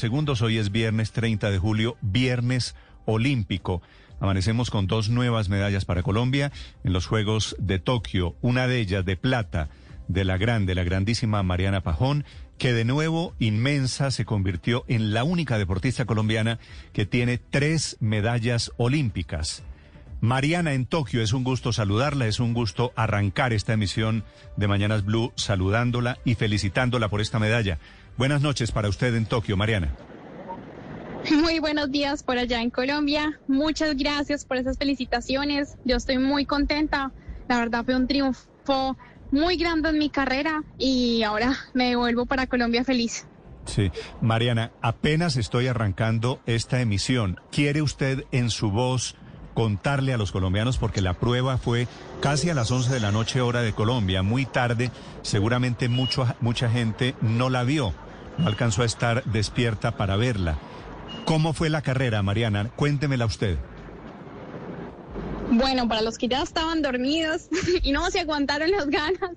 segundos. 0.00 0.40
Hoy 0.40 0.56
es 0.56 0.72
viernes 0.72 1.12
30 1.12 1.50
de 1.50 1.58
julio, 1.58 1.96
viernes 2.00 2.74
olímpico. 3.04 3.82
Amanecemos 4.18 4.70
con 4.70 4.86
dos 4.86 5.10
nuevas 5.10 5.48
medallas 5.48 5.84
para 5.84 6.02
Colombia 6.02 6.50
en 6.84 6.92
los 6.94 7.06
Juegos 7.06 7.54
de 7.58 7.78
Tokio, 7.78 8.34
una 8.40 8.66
de 8.66 8.80
ellas 8.80 9.04
de 9.04 9.16
plata 9.16 9.68
de 10.08 10.24
la 10.24 10.38
grande, 10.38 10.74
la 10.74 10.84
grandísima 10.84 11.42
Mariana 11.42 11.82
Pajón, 11.82 12.24
que 12.56 12.72
de 12.72 12.84
nuevo 12.84 13.34
inmensa 13.38 14.10
se 14.10 14.24
convirtió 14.24 14.84
en 14.88 15.12
la 15.12 15.22
única 15.22 15.58
deportista 15.58 16.06
colombiana 16.06 16.58
que 16.92 17.04
tiene 17.04 17.38
tres 17.38 17.98
medallas 18.00 18.72
olímpicas. 18.78 19.62
Mariana 20.22 20.74
en 20.74 20.84
Tokio, 20.84 21.22
es 21.22 21.32
un 21.32 21.44
gusto 21.44 21.72
saludarla, 21.72 22.26
es 22.26 22.40
un 22.40 22.52
gusto 22.52 22.92
arrancar 22.96 23.52
esta 23.52 23.72
emisión 23.72 24.24
de 24.56 24.68
Mañanas 24.68 25.04
Blue 25.04 25.32
saludándola 25.34 26.18
y 26.24 26.34
felicitándola 26.34 27.08
por 27.08 27.20
esta 27.20 27.38
medalla. 27.38 27.78
Buenas 28.20 28.42
noches 28.42 28.70
para 28.70 28.90
usted 28.90 29.14
en 29.14 29.24
Tokio, 29.24 29.56
Mariana. 29.56 29.94
Muy 31.30 31.58
buenos 31.58 31.90
días 31.90 32.22
por 32.22 32.36
allá 32.36 32.60
en 32.60 32.68
Colombia. 32.68 33.40
Muchas 33.48 33.96
gracias 33.96 34.44
por 34.44 34.58
esas 34.58 34.76
felicitaciones. 34.76 35.78
Yo 35.86 35.96
estoy 35.96 36.18
muy 36.18 36.44
contenta. 36.44 37.12
La 37.48 37.58
verdad 37.58 37.82
fue 37.82 37.96
un 37.96 38.06
triunfo 38.06 38.98
muy 39.30 39.56
grande 39.56 39.88
en 39.88 39.96
mi 39.96 40.10
carrera 40.10 40.64
y 40.76 41.22
ahora 41.22 41.56
me 41.72 41.88
devuelvo 41.88 42.26
para 42.26 42.46
Colombia 42.46 42.84
feliz. 42.84 43.26
Sí, 43.64 43.90
Mariana, 44.20 44.70
apenas 44.82 45.38
estoy 45.38 45.68
arrancando 45.68 46.42
esta 46.44 46.82
emisión. 46.82 47.40
¿Quiere 47.50 47.80
usted 47.80 48.24
en 48.32 48.50
su 48.50 48.70
voz 48.70 49.16
contarle 49.54 50.12
a 50.12 50.18
los 50.18 50.30
colombianos, 50.30 50.76
porque 50.76 51.00
la 51.00 51.14
prueba 51.14 51.56
fue 51.56 51.88
casi 52.20 52.50
a 52.50 52.54
las 52.54 52.70
11 52.70 52.92
de 52.92 53.00
la 53.00 53.12
noche 53.12 53.40
hora 53.40 53.62
de 53.62 53.72
Colombia, 53.72 54.22
muy 54.22 54.46
tarde, 54.46 54.90
seguramente 55.22 55.88
mucho, 55.88 56.26
mucha 56.40 56.70
gente 56.70 57.14
no 57.20 57.50
la 57.50 57.64
vio, 57.64 57.92
alcanzó 58.44 58.82
a 58.82 58.86
estar 58.86 59.24
despierta 59.24 59.96
para 59.96 60.16
verla. 60.16 60.58
¿Cómo 61.24 61.52
fue 61.52 61.70
la 61.70 61.82
carrera, 61.82 62.22
Mariana? 62.22 62.70
Cuéntemela 62.76 63.26
usted. 63.26 63.56
Bueno, 65.52 65.88
para 65.88 66.00
los 66.02 66.16
que 66.16 66.28
ya 66.28 66.42
estaban 66.42 66.80
dormidos 66.80 67.48
y 67.82 67.92
no 67.92 68.08
se 68.10 68.20
aguantaron 68.20 68.70
las 68.70 68.86
ganas, 68.86 69.30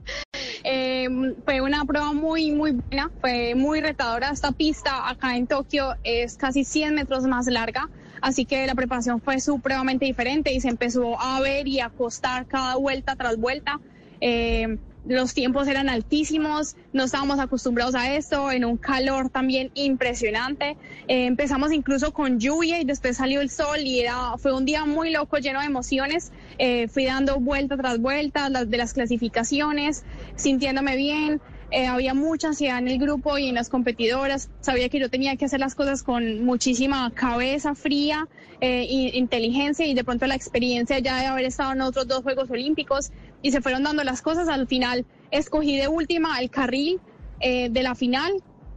eh, 0.63 1.07
fue 1.43 1.61
una 1.61 1.83
prueba 1.85 2.13
muy, 2.13 2.51
muy 2.51 2.71
buena, 2.71 3.09
fue 3.19 3.55
muy 3.55 3.81
retadora. 3.81 4.29
Esta 4.29 4.51
pista 4.51 5.09
acá 5.09 5.35
en 5.35 5.47
Tokio 5.47 5.95
es 6.03 6.37
casi 6.37 6.63
100 6.63 6.93
metros 6.93 7.23
más 7.23 7.47
larga, 7.47 7.89
así 8.21 8.45
que 8.45 8.67
la 8.67 8.75
preparación 8.75 9.21
fue 9.21 9.39
supremamente 9.39 10.05
diferente 10.05 10.53
y 10.53 10.61
se 10.61 10.69
empezó 10.69 11.19
a 11.19 11.39
ver 11.39 11.67
y 11.67 11.79
a 11.79 11.87
acostar 11.87 12.45
cada 12.45 12.75
vuelta 12.75 13.15
tras 13.15 13.37
vuelta. 13.37 13.79
Eh, 14.21 14.77
los 15.05 15.33
tiempos 15.33 15.67
eran 15.67 15.89
altísimos, 15.89 16.75
no 16.93 17.03
estábamos 17.03 17.39
acostumbrados 17.39 17.95
a 17.95 18.13
esto, 18.15 18.51
en 18.51 18.65
un 18.65 18.77
calor 18.77 19.29
también 19.29 19.71
impresionante. 19.73 20.77
Eh, 21.07 21.25
empezamos 21.25 21.71
incluso 21.71 22.13
con 22.13 22.39
lluvia 22.39 22.79
y 22.79 22.85
después 22.85 23.17
salió 23.17 23.41
el 23.41 23.49
sol 23.49 23.79
y 23.79 23.99
era, 23.99 24.37
fue 24.37 24.53
un 24.53 24.65
día 24.65 24.85
muy 24.85 25.11
loco, 25.11 25.37
lleno 25.37 25.59
de 25.59 25.65
emociones. 25.65 26.31
Eh, 26.57 26.87
fui 26.87 27.05
dando 27.05 27.39
vuelta 27.39 27.75
tras 27.77 27.99
vuelta 27.99 28.49
las, 28.49 28.69
de 28.69 28.77
las 28.77 28.93
clasificaciones, 28.93 30.03
sintiéndome 30.35 30.95
bien. 30.95 31.41
Eh, 31.73 31.87
había 31.87 32.13
mucha 32.13 32.49
ansiedad 32.49 32.77
en 32.77 32.87
el 32.87 32.99
grupo 32.99 33.35
y 33.39 33.47
en 33.47 33.55
las 33.55 33.67
competidoras. 33.67 34.51
Sabía 34.61 34.89
que 34.89 34.99
yo 34.99 35.09
tenía 35.09 35.35
que 35.37 35.45
hacer 35.45 35.59
las 35.59 35.73
cosas 35.73 36.03
con 36.03 36.45
muchísima 36.45 37.09
cabeza 37.15 37.73
fría 37.73 38.27
e 38.61 39.11
inteligencia 39.15 39.87
y 39.87 39.95
de 39.95 40.03
pronto 40.03 40.27
la 40.27 40.35
experiencia 40.35 40.99
ya 40.99 41.19
de 41.19 41.25
haber 41.25 41.45
estado 41.45 41.73
en 41.73 41.81
otros 41.81 42.07
dos 42.07 42.21
Juegos 42.21 42.51
Olímpicos 42.51 43.11
y 43.41 43.51
se 43.51 43.59
fueron 43.59 43.81
dando 43.81 44.03
las 44.03 44.21
cosas. 44.21 44.49
Al 44.49 44.67
final 44.67 45.03
escogí 45.31 45.75
de 45.75 45.87
última 45.87 46.39
el 46.39 46.51
carril 46.51 47.01
eh, 47.39 47.69
de 47.69 47.81
la 47.81 47.95
final. 47.95 48.33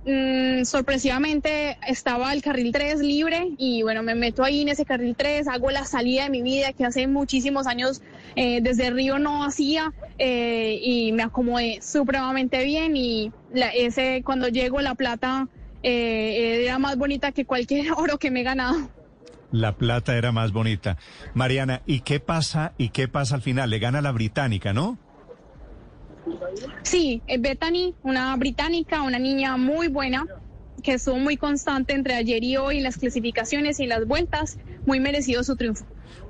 Mm, 0.09 0.63
sorpresivamente 0.65 1.79
estaba 1.85 2.33
el 2.33 2.41
carril 2.41 2.71
3 2.71 3.01
libre 3.01 3.49
y 3.59 3.83
bueno, 3.83 4.05
me 4.05 4.15
meto 4.15 4.45
ahí 4.45 4.63
en 4.63 4.69
ese 4.69 4.85
carril 4.85 5.17
3, 5.17 5.49
hago 5.49 5.73
la 5.73 5.85
salida 5.85 6.23
de 6.23 6.31
mi 6.31 6.43
vida 6.43 6.73
que 6.73 6.85
hace 6.85 7.09
muchísimos 7.09 7.67
años 7.67 8.03
eh, 8.37 8.61
desde 8.63 8.91
Río 8.91 9.19
no 9.19 9.43
hacía 9.43 9.93
eh, 10.19 10.79
y 10.81 11.11
me 11.11 11.25
acomodé 11.25 11.81
supremamente 11.83 12.63
bien 12.63 12.97
y 12.97 13.33
ese 13.75 14.23
cuando 14.25 14.47
llego 14.47 14.81
la 14.81 14.95
plata 14.95 15.49
era 15.83 16.79
más 16.79 16.97
bonita 16.97 17.33
que 17.33 17.45
cualquier 17.45 17.93
oro 17.97 18.19
que 18.19 18.31
me 18.31 18.43
he 18.43 18.45
ganado. 18.45 18.89
La 19.51 19.77
plata 19.77 20.17
era 20.17 20.31
más 20.31 20.53
bonita. 20.53 20.99
Mariana, 21.35 21.83
¿y 21.85 22.01
qué 22.01 22.21
pasa? 22.21 22.75
¿Y 22.79 22.91
qué 22.91 23.09
pasa 23.09 23.37
al 23.37 23.43
final? 23.43 23.71
Le 23.71 23.79
gana 23.81 24.01
la 24.03 24.13
británica, 24.13 24.73
¿no? 24.73 24.99
Sí, 26.83 27.23
eh, 27.27 27.39
Bethany, 27.39 27.95
una 28.03 28.35
británica, 28.37 29.03
una 29.03 29.19
niña 29.19 29.57
muy 29.57 29.89
buena, 29.89 30.27
que 30.83 30.95
estuvo 30.95 31.17
muy 31.17 31.37
constante 31.37 31.95
entre 31.95 32.15
ayer 32.15 32.43
y 32.45 32.57
hoy 32.57 32.79
en 32.79 32.85
las 32.85 32.97
clasificaciones 32.97 33.81
y 33.81 33.87
las 33.87 34.07
vueltas, 34.07 34.59
muy 34.85 35.01
merecido 35.01 35.43
su 35.43 35.57
triunfo. 35.57 35.85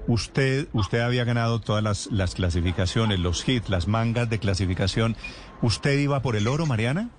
Usted, 0.06 0.68
usted 0.72 1.00
había 1.00 1.24
ganado 1.24 1.60
todas 1.60 1.82
las, 1.82 2.06
las 2.12 2.34
clasificaciones, 2.34 3.18
los 3.18 3.46
hits, 3.48 3.68
las 3.68 3.88
mangas 3.88 4.30
de 4.30 4.38
clasificación. 4.38 5.16
¿Usted 5.62 5.98
iba 5.98 6.22
por 6.22 6.36
el 6.36 6.46
oro, 6.46 6.64
Mariana? 6.64 7.10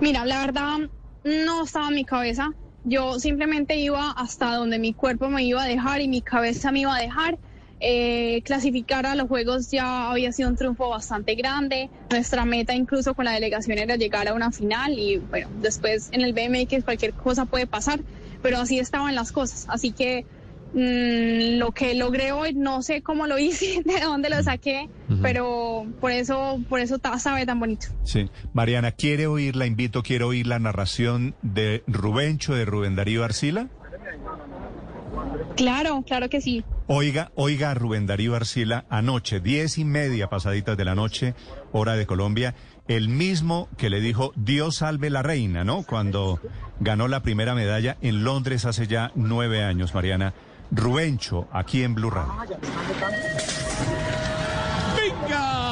Mira, 0.00 0.26
la 0.26 0.40
verdad 0.40 0.78
no 1.24 1.64
estaba 1.64 1.88
en 1.88 1.94
mi 1.94 2.04
cabeza. 2.04 2.52
Yo 2.84 3.18
simplemente 3.18 3.76
iba 3.76 4.10
hasta 4.10 4.54
donde 4.56 4.78
mi 4.78 4.92
cuerpo 4.92 5.30
me 5.30 5.42
iba 5.42 5.62
a 5.62 5.66
dejar 5.66 6.02
y 6.02 6.08
mi 6.08 6.20
cabeza 6.20 6.70
me 6.70 6.80
iba 6.80 6.94
a 6.94 7.00
dejar. 7.00 7.38
Eh, 7.86 8.40
clasificar 8.46 9.04
a 9.04 9.14
los 9.14 9.28
Juegos 9.28 9.70
ya 9.70 10.10
había 10.10 10.32
sido 10.32 10.48
un 10.48 10.56
triunfo 10.56 10.88
bastante 10.88 11.34
grande. 11.34 11.90
Nuestra 12.10 12.46
meta 12.46 12.74
incluso 12.74 13.12
con 13.12 13.26
la 13.26 13.32
delegación 13.32 13.76
era 13.76 13.96
llegar 13.96 14.26
a 14.26 14.32
una 14.32 14.50
final 14.52 14.98
y 14.98 15.18
bueno, 15.18 15.48
después 15.60 16.08
en 16.12 16.22
el 16.22 16.32
BMX 16.32 16.82
cualquier 16.82 17.12
cosa 17.12 17.44
puede 17.44 17.66
pasar, 17.66 18.00
pero 18.40 18.56
así 18.56 18.78
estaban 18.78 19.14
las 19.14 19.32
cosas. 19.32 19.66
Así 19.68 19.92
que 19.92 20.24
Mm, 20.74 21.58
lo 21.58 21.70
que 21.70 21.94
logré 21.94 22.32
hoy, 22.32 22.52
no 22.52 22.82
sé 22.82 23.00
cómo 23.00 23.28
lo 23.28 23.38
hice, 23.38 23.80
de 23.84 24.00
dónde 24.00 24.28
lo 24.28 24.42
saqué, 24.42 24.88
pero 25.22 25.86
por 26.00 26.10
eso, 26.10 26.60
por 26.68 26.80
eso 26.80 26.98
sabe 27.18 27.46
tan 27.46 27.60
bonito. 27.60 27.86
Sí. 28.02 28.28
Mariana, 28.52 28.90
¿quiere 28.90 29.26
oír, 29.28 29.54
la 29.54 29.66
invito, 29.66 30.02
quiere 30.02 30.24
oír 30.24 30.46
la 30.46 30.58
narración 30.58 31.34
de 31.42 31.84
Rubencho, 31.86 32.54
de 32.54 32.64
Rubén 32.64 32.96
Darío 32.96 33.24
Arcila? 33.24 33.68
Claro, 35.56 36.02
claro 36.06 36.28
que 36.28 36.40
sí. 36.40 36.64
Oiga, 36.86 37.30
oiga 37.34 37.70
a 37.70 37.74
Rubén 37.74 38.06
Darío 38.06 38.34
Arcila 38.34 38.84
anoche, 38.90 39.40
diez 39.40 39.78
y 39.78 39.84
media 39.84 40.28
pasaditas 40.28 40.76
de 40.76 40.84
la 40.84 40.94
noche, 40.94 41.34
hora 41.72 41.94
de 41.94 42.06
Colombia, 42.06 42.54
el 42.88 43.08
mismo 43.08 43.68
que 43.78 43.88
le 43.88 44.00
dijo 44.00 44.32
Dios 44.36 44.76
salve 44.76 45.08
la 45.10 45.22
reina, 45.22 45.64
¿no? 45.64 45.82
Cuando 45.84 46.40
ganó 46.80 47.08
la 47.08 47.22
primera 47.22 47.54
medalla 47.54 47.96
en 48.02 48.24
Londres 48.24 48.64
hace 48.66 48.86
ya 48.86 49.12
nueve 49.14 49.62
años, 49.62 49.94
Mariana. 49.94 50.34
Rubencho, 50.70 51.48
aquí 51.52 51.82
en 51.82 51.94
Blue 51.94 52.10
Radio. 52.10 52.58
¡Venga! 54.96 55.63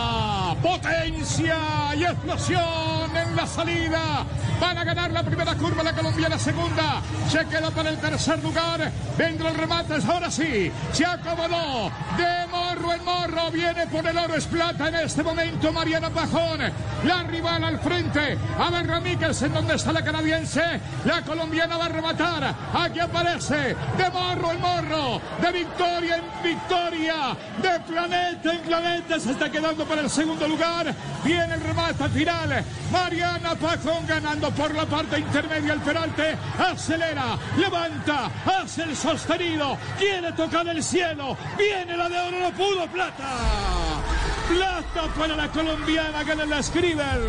¡Potencia 0.63 1.59
y 1.97 2.05
explosión 2.05 3.17
en 3.17 3.37
la 3.37 3.47
salida! 3.47 4.25
Van 4.61 4.79
a 4.79 4.85
ganar 4.85 5.11
la 5.11 5.25
primera 5.25 5.57
curva 5.57 5.83
la 5.83 5.93
colombiana 5.93 6.39
segunda. 6.39 7.03
Se 7.29 7.45
queda 7.47 7.71
para 7.73 7.91
el 7.91 7.99
tercer 7.99 8.41
lugar. 8.45 8.93
Vendrá 9.19 9.51
el 9.51 9.57
remate. 9.57 9.95
Ahora 10.07 10.31
sí. 10.31 10.71
Se 10.93 11.05
acomodó. 11.05 11.91
De 12.17 12.47
morro 12.83 13.05
morro. 13.05 13.51
Viene 13.51 13.87
por 13.87 14.07
el 14.07 14.17
oro 14.17 14.35
es 14.35 14.47
plata 14.47 14.89
en 14.89 14.97
este 14.97 15.23
momento. 15.23 15.73
Mariana 15.73 16.11
Pajón. 16.11 16.61
La 17.05 17.23
rival 17.25 17.65
al 17.65 17.79
frente. 17.81 18.39
A 18.59 18.71
ver 18.71 18.87
Ramírez 18.87 19.43
en 19.43 19.55
donde 19.55 19.75
está 19.75 19.93
la 19.93 20.03
canadiense. 20.03 20.81
La 21.05 21.23
colombiana 21.23 21.77
va 21.77 21.87
a 21.87 21.89
rematar. 21.89 22.55
Aquí 22.75 23.01
aparece. 23.01 23.77
De 23.97 24.11
morro 24.13 24.53
en 24.53 24.61
morro. 24.61 25.21
De 25.41 25.53
victoria 25.53 26.17
en 26.17 26.43
victoria. 26.43 27.37
De 27.61 27.81
planeta 27.81 28.53
en 28.53 28.61
planeta. 28.61 29.21
Se 29.21 29.33
está 29.33 29.51
quedando 29.51 29.85
para 29.85 30.03
el 30.03 30.11
segundo 30.11 30.47
lugar. 30.49 30.95
Viene 31.25 31.55
el 31.55 31.61
remate 31.61 32.09
final. 32.09 32.65
Mariana 32.91 33.55
Pajón 33.55 34.07
ganando 34.07 34.51
por 34.51 34.75
la 34.75 34.85
parte 34.85 35.19
intermedia 35.19 35.73
el 35.73 35.81
Peralte, 35.81 36.37
acelera, 36.59 37.39
levanta, 37.57 38.31
hace 38.45 38.83
el 38.83 38.97
sostenido, 38.97 39.79
quiere 39.99 40.33
tocar 40.33 40.67
el 40.69 40.83
cielo, 40.83 41.37
viene 41.57 41.97
la 41.97 42.09
de 42.09 42.19
oro, 42.19 42.53
plata. 42.93 44.03
Plata 44.49 45.15
para 45.19 45.37
la 45.37 45.49
colombiana 45.49 46.23
gana 46.25 46.45
la 46.45 46.63
Scriber 46.63 47.21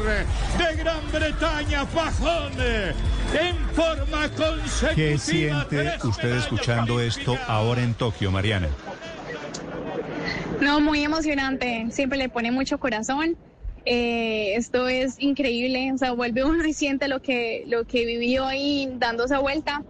de 0.58 0.76
Gran 0.76 1.12
Bretaña, 1.12 1.86
Pajón, 1.86 2.54
en 3.40 3.56
forma 3.74 4.30
consecutiva. 4.30 4.96
¿Qué 4.96 5.18
siente 5.18 5.98
usted 6.04 6.38
escuchando 6.38 7.00
esto 7.00 7.38
ahora 7.48 7.82
en 7.82 7.94
Tokio, 7.94 8.32
Mariana? 8.32 8.68
No, 10.62 10.80
muy 10.80 11.04
emocionante, 11.04 11.88
siempre 11.92 12.18
le 12.18 12.30
pone 12.30 12.52
mucho 12.52 12.80
corazón. 12.80 13.38
Eh, 13.86 14.56
esto 14.56 14.88
es 14.88 15.16
increíble, 15.20 15.92
o 15.94 15.98
sea, 15.98 16.14
vuelve 16.14 16.46
uno 16.46 16.66
y 16.66 16.74
siente 16.74 17.08
lo 17.08 17.22
que, 17.22 17.66
lo 17.68 17.86
que 17.86 18.06
vivió 18.06 18.46
ahí 18.46 18.90
dando 18.98 19.26
esa 19.26 19.40
vuelta, 19.40 19.84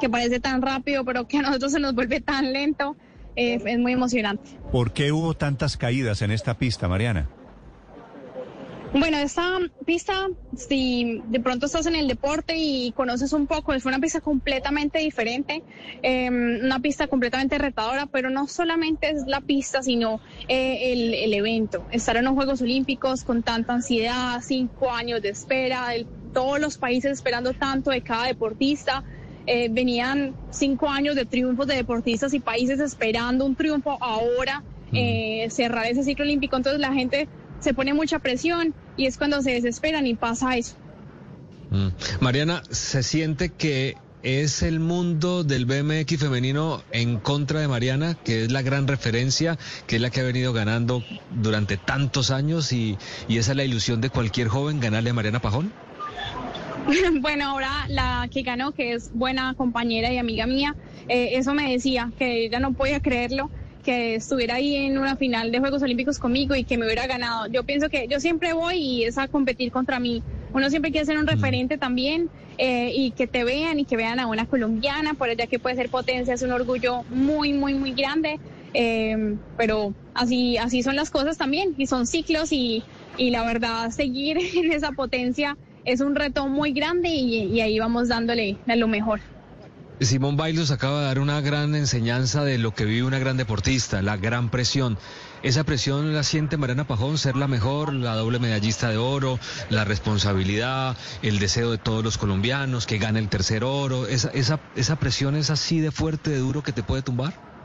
que 0.00 0.08
parece 0.10 0.38
tan 0.38 0.60
rápido, 0.60 1.04
pero 1.04 1.26
que 1.26 1.38
a 1.38 1.42
nosotros 1.42 1.72
se 1.72 1.80
nos 1.80 1.94
vuelve 1.94 2.20
tan 2.20 2.52
lento. 2.52 2.96
Eh, 3.38 3.62
es 3.64 3.78
muy 3.78 3.92
emocionante. 3.92 4.42
¿Por 4.72 4.92
qué 4.92 5.12
hubo 5.12 5.32
tantas 5.34 5.76
caídas 5.76 6.22
en 6.22 6.32
esta 6.32 6.58
pista, 6.58 6.88
Mariana? 6.88 7.28
Bueno, 8.92 9.16
esta 9.18 9.58
pista, 9.86 10.26
si 10.56 11.22
de 11.28 11.38
pronto 11.38 11.66
estás 11.66 11.86
en 11.86 11.94
el 11.94 12.08
deporte 12.08 12.54
y 12.56 12.90
conoces 12.92 13.32
un 13.32 13.46
poco, 13.46 13.74
es 13.74 13.84
una 13.84 14.00
pista 14.00 14.20
completamente 14.20 14.98
diferente, 14.98 15.62
em, 16.02 16.64
una 16.64 16.80
pista 16.80 17.06
completamente 17.06 17.58
retadora, 17.58 18.06
pero 18.06 18.28
no 18.28 18.48
solamente 18.48 19.08
es 19.10 19.24
la 19.28 19.40
pista, 19.40 19.84
sino 19.84 20.20
eh, 20.48 20.92
el, 20.92 21.32
evento. 21.32 21.86
Estar 21.92 22.16
en 22.16 22.24
los 22.24 22.34
Juegos 22.34 22.60
Olímpicos 22.60 23.22
con 23.22 23.44
tanta 23.44 23.74
ansiedad, 23.74 24.40
cinco 24.42 24.90
años 24.90 25.22
de 25.22 25.28
espera, 25.28 25.90
todos 26.32 26.58
los 26.58 26.76
países 26.76 27.12
esperando 27.12 27.52
tanto 27.52 27.92
de 27.92 28.00
cada 28.00 28.26
deportista. 28.26 29.04
Eh, 29.50 29.68
venían 29.70 30.34
cinco 30.50 30.90
años 30.90 31.16
de 31.16 31.24
triunfos 31.24 31.66
de 31.66 31.74
deportistas 31.74 32.34
y 32.34 32.38
países 32.38 32.80
esperando 32.80 33.46
un 33.46 33.56
triunfo 33.56 33.96
ahora, 34.02 34.62
eh, 34.92 35.48
cerrar 35.50 35.86
ese 35.86 36.04
ciclo 36.04 36.26
olímpico. 36.26 36.54
Entonces 36.54 36.80
la 36.80 36.92
gente 36.92 37.28
se 37.58 37.72
pone 37.72 37.94
mucha 37.94 38.18
presión 38.18 38.74
y 38.98 39.06
es 39.06 39.16
cuando 39.16 39.40
se 39.40 39.52
desesperan 39.52 40.06
y 40.06 40.14
pasa 40.14 40.58
eso. 40.58 40.76
Mm. 41.70 41.88
Mariana, 42.20 42.62
¿se 42.68 43.02
siente 43.02 43.48
que 43.48 43.96
es 44.22 44.62
el 44.62 44.80
mundo 44.80 45.44
del 45.44 45.64
BMX 45.64 46.18
femenino 46.18 46.82
en 46.90 47.18
contra 47.18 47.60
de 47.60 47.68
Mariana, 47.68 48.18
que 48.22 48.44
es 48.44 48.52
la 48.52 48.60
gran 48.60 48.86
referencia, 48.86 49.58
que 49.86 49.96
es 49.96 50.02
la 50.02 50.10
que 50.10 50.20
ha 50.20 50.24
venido 50.24 50.52
ganando 50.52 51.02
durante 51.30 51.78
tantos 51.78 52.30
años 52.30 52.70
y, 52.72 52.98
esa 53.30 53.52
es 53.52 53.56
la 53.56 53.64
ilusión 53.64 54.02
de 54.02 54.10
cualquier 54.10 54.48
joven, 54.48 54.80
ganarle 54.80 55.10
a 55.10 55.14
Mariana 55.14 55.40
Pajón? 55.40 55.72
Bueno, 57.20 57.46
ahora 57.46 57.86
la 57.88 58.28
que 58.32 58.42
ganó, 58.42 58.72
que 58.72 58.92
es 58.94 59.10
buena 59.12 59.54
compañera 59.54 60.12
y 60.12 60.18
amiga 60.18 60.46
mía, 60.46 60.74
eh, 61.08 61.30
eso 61.32 61.54
me 61.54 61.70
decía, 61.70 62.10
que 62.18 62.46
ella 62.46 62.60
no 62.60 62.72
podía 62.72 63.00
creerlo, 63.00 63.50
que 63.84 64.16
estuviera 64.16 64.56
ahí 64.56 64.74
en 64.74 64.98
una 64.98 65.16
final 65.16 65.50
de 65.50 65.60
Juegos 65.60 65.82
Olímpicos 65.82 66.18
conmigo 66.18 66.54
y 66.54 66.64
que 66.64 66.76
me 66.76 66.86
hubiera 66.86 67.06
ganado. 67.06 67.46
Yo 67.46 67.64
pienso 67.64 67.88
que 67.88 68.06
yo 68.08 68.20
siempre 68.20 68.52
voy 68.52 68.76
y 68.76 69.04
es 69.04 69.18
a 69.18 69.28
competir 69.28 69.70
contra 69.70 69.98
mí. 69.98 70.22
Uno 70.52 70.68
siempre 70.70 70.90
quiere 70.90 71.06
ser 71.06 71.18
un 71.18 71.26
referente 71.26 71.78
también 71.78 72.28
eh, 72.58 72.90
y 72.94 73.12
que 73.12 73.26
te 73.26 73.44
vean 73.44 73.78
y 73.78 73.84
que 73.84 73.96
vean 73.96 74.18
a 74.18 74.26
una 74.26 74.46
colombiana, 74.46 75.14
por 75.14 75.28
allá 75.28 75.46
que 75.46 75.58
puede 75.58 75.76
ser 75.76 75.90
potencia, 75.90 76.34
es 76.34 76.42
un 76.42 76.52
orgullo 76.52 77.04
muy, 77.10 77.52
muy, 77.52 77.74
muy 77.74 77.92
grande. 77.92 78.40
Eh, 78.74 79.36
pero 79.56 79.94
así, 80.12 80.58
así 80.58 80.82
son 80.82 80.94
las 80.94 81.08
cosas 81.08 81.38
también 81.38 81.74
y 81.78 81.86
son 81.86 82.06
ciclos 82.06 82.52
y, 82.52 82.82
y 83.16 83.30
la 83.30 83.42
verdad 83.42 83.90
seguir 83.90 84.36
en 84.54 84.72
esa 84.72 84.92
potencia 84.92 85.56
es 85.88 86.00
un 86.00 86.14
reto 86.14 86.46
muy 86.48 86.72
grande 86.72 87.08
y, 87.08 87.60
ahí 87.60 87.78
vamos 87.78 88.08
dándole 88.08 88.58
a 88.66 88.76
lo 88.76 88.88
mejor. 88.88 89.20
Simón 90.00 90.36
Bailos 90.36 90.70
acaba 90.70 91.00
de 91.00 91.06
dar 91.06 91.18
una 91.18 91.40
gran 91.40 91.74
enseñanza 91.74 92.44
de 92.44 92.58
lo 92.58 92.72
que 92.72 92.84
vive 92.84 93.06
una 93.06 93.18
gran 93.18 93.36
deportista, 93.36 94.00
la 94.02 94.16
gran 94.16 94.50
presión. 94.50 94.96
Esa 95.42 95.64
presión 95.64 96.14
la 96.14 96.22
siente 96.22 96.56
Mariana 96.56 96.86
Pajón, 96.86 97.16
ser 97.16 97.36
la 97.36 97.48
mejor, 97.48 97.92
la 97.92 98.14
doble 98.14 98.38
medallista 98.38 98.90
de 98.90 98.98
oro, 98.98 99.40
la 99.70 99.84
responsabilidad, 99.84 100.96
el 101.22 101.38
deseo 101.38 101.70
de 101.70 101.78
todos 101.78 102.04
los 102.04 102.18
colombianos, 102.18 102.86
que 102.86 102.98
gane 102.98 103.18
el 103.18 103.28
tercer 103.28 103.64
oro. 103.64 104.06
Esa, 104.06 104.28
esa, 104.30 104.60
esa 104.76 104.96
presión 104.96 105.36
es 105.36 105.50
así 105.50 105.80
de 105.80 105.90
fuerte, 105.90 106.30
de 106.30 106.38
duro 106.38 106.62
que 106.62 106.72
te 106.72 106.82
puede 106.82 107.02
tumbar. 107.02 107.57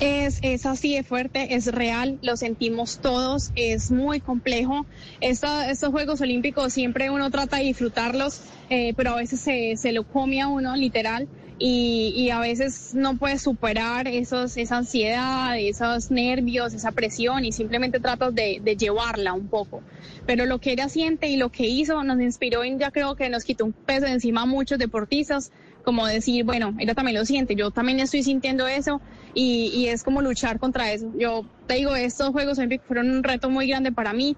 Es, 0.00 0.40
es, 0.42 0.66
así 0.66 0.94
de 0.94 1.04
fuerte, 1.04 1.54
es 1.54 1.66
real, 1.66 2.18
lo 2.22 2.36
sentimos 2.36 2.98
todos, 2.98 3.52
es 3.54 3.90
muy 3.90 4.20
complejo. 4.20 4.86
estos 5.20 5.90
Juegos 5.90 6.20
Olímpicos 6.20 6.72
siempre 6.72 7.10
uno 7.10 7.30
trata 7.30 7.58
de 7.58 7.64
disfrutarlos, 7.64 8.40
eh, 8.68 8.94
pero 8.96 9.12
a 9.12 9.16
veces 9.16 9.40
se, 9.40 9.76
se, 9.76 9.92
lo 9.92 10.04
come 10.04 10.40
a 10.40 10.48
uno, 10.48 10.74
literal, 10.74 11.28
y, 11.58 12.12
y, 12.16 12.30
a 12.30 12.40
veces 12.40 12.92
no 12.94 13.16
puede 13.16 13.38
superar 13.38 14.08
esos, 14.08 14.56
esa 14.56 14.78
ansiedad, 14.78 15.56
esos 15.56 16.10
nervios, 16.10 16.74
esa 16.74 16.90
presión, 16.90 17.44
y 17.44 17.52
simplemente 17.52 18.00
tratas 18.00 18.34
de, 18.34 18.58
de 18.60 18.76
llevarla 18.76 19.32
un 19.32 19.46
poco. 19.46 19.82
Pero 20.26 20.46
lo 20.46 20.58
que 20.58 20.72
ella 20.72 20.88
siente 20.88 21.28
y 21.28 21.36
lo 21.36 21.50
que 21.50 21.68
hizo 21.68 22.02
nos 22.02 22.20
inspiró 22.20 22.64
y 22.64 22.76
ya 22.76 22.90
creo 22.90 23.14
que 23.14 23.28
nos 23.28 23.44
quitó 23.44 23.64
un 23.66 23.72
peso 23.72 24.06
encima 24.06 24.42
a 24.42 24.46
muchos 24.46 24.78
deportistas 24.78 25.52
como 25.84 26.06
decir, 26.06 26.44
bueno, 26.44 26.74
ella 26.78 26.94
también 26.94 27.18
lo 27.18 27.24
siente, 27.24 27.54
yo 27.54 27.70
también 27.70 28.00
estoy 28.00 28.22
sintiendo 28.22 28.66
eso 28.66 29.00
y, 29.34 29.86
es 29.86 30.02
como 30.02 30.22
luchar 30.22 30.58
contra 30.58 30.92
eso. 30.92 31.10
Yo 31.16 31.44
te 31.66 31.74
digo, 31.74 31.94
estos 31.94 32.30
Juegos 32.30 32.58
Olímpicos 32.58 32.86
fueron 32.86 33.10
un 33.10 33.22
reto 33.22 33.50
muy 33.50 33.66
grande 33.66 33.92
para 33.92 34.12
mí 34.12 34.36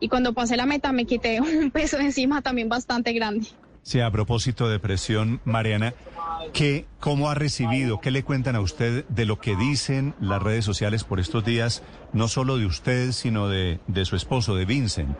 y 0.00 0.08
cuando 0.08 0.32
pasé 0.32 0.56
la 0.56 0.66
meta 0.66 0.92
me 0.92 1.04
quité 1.04 1.40
un 1.60 1.70
peso 1.70 1.98
encima 1.98 2.42
también 2.42 2.68
bastante 2.68 3.12
grande. 3.12 3.48
Sí, 3.82 4.00
a 4.00 4.10
propósito 4.12 4.68
de 4.68 4.78
presión, 4.78 5.40
Mariana, 5.44 5.94
¿qué, 6.52 6.86
¿cómo 7.00 7.28
ha 7.28 7.34
recibido, 7.34 8.00
qué 8.00 8.12
le 8.12 8.22
cuentan 8.22 8.54
a 8.54 8.60
usted 8.60 9.04
de 9.08 9.26
lo 9.26 9.40
que 9.40 9.56
dicen 9.56 10.14
las 10.20 10.40
redes 10.40 10.64
sociales 10.64 11.02
por 11.02 11.18
estos 11.18 11.44
días, 11.44 11.82
no 12.12 12.28
solo 12.28 12.58
de 12.58 12.66
usted, 12.66 13.10
sino 13.10 13.48
de, 13.48 13.80
de 13.88 14.04
su 14.04 14.14
esposo, 14.14 14.54
de 14.54 14.66
Vincent? 14.66 15.16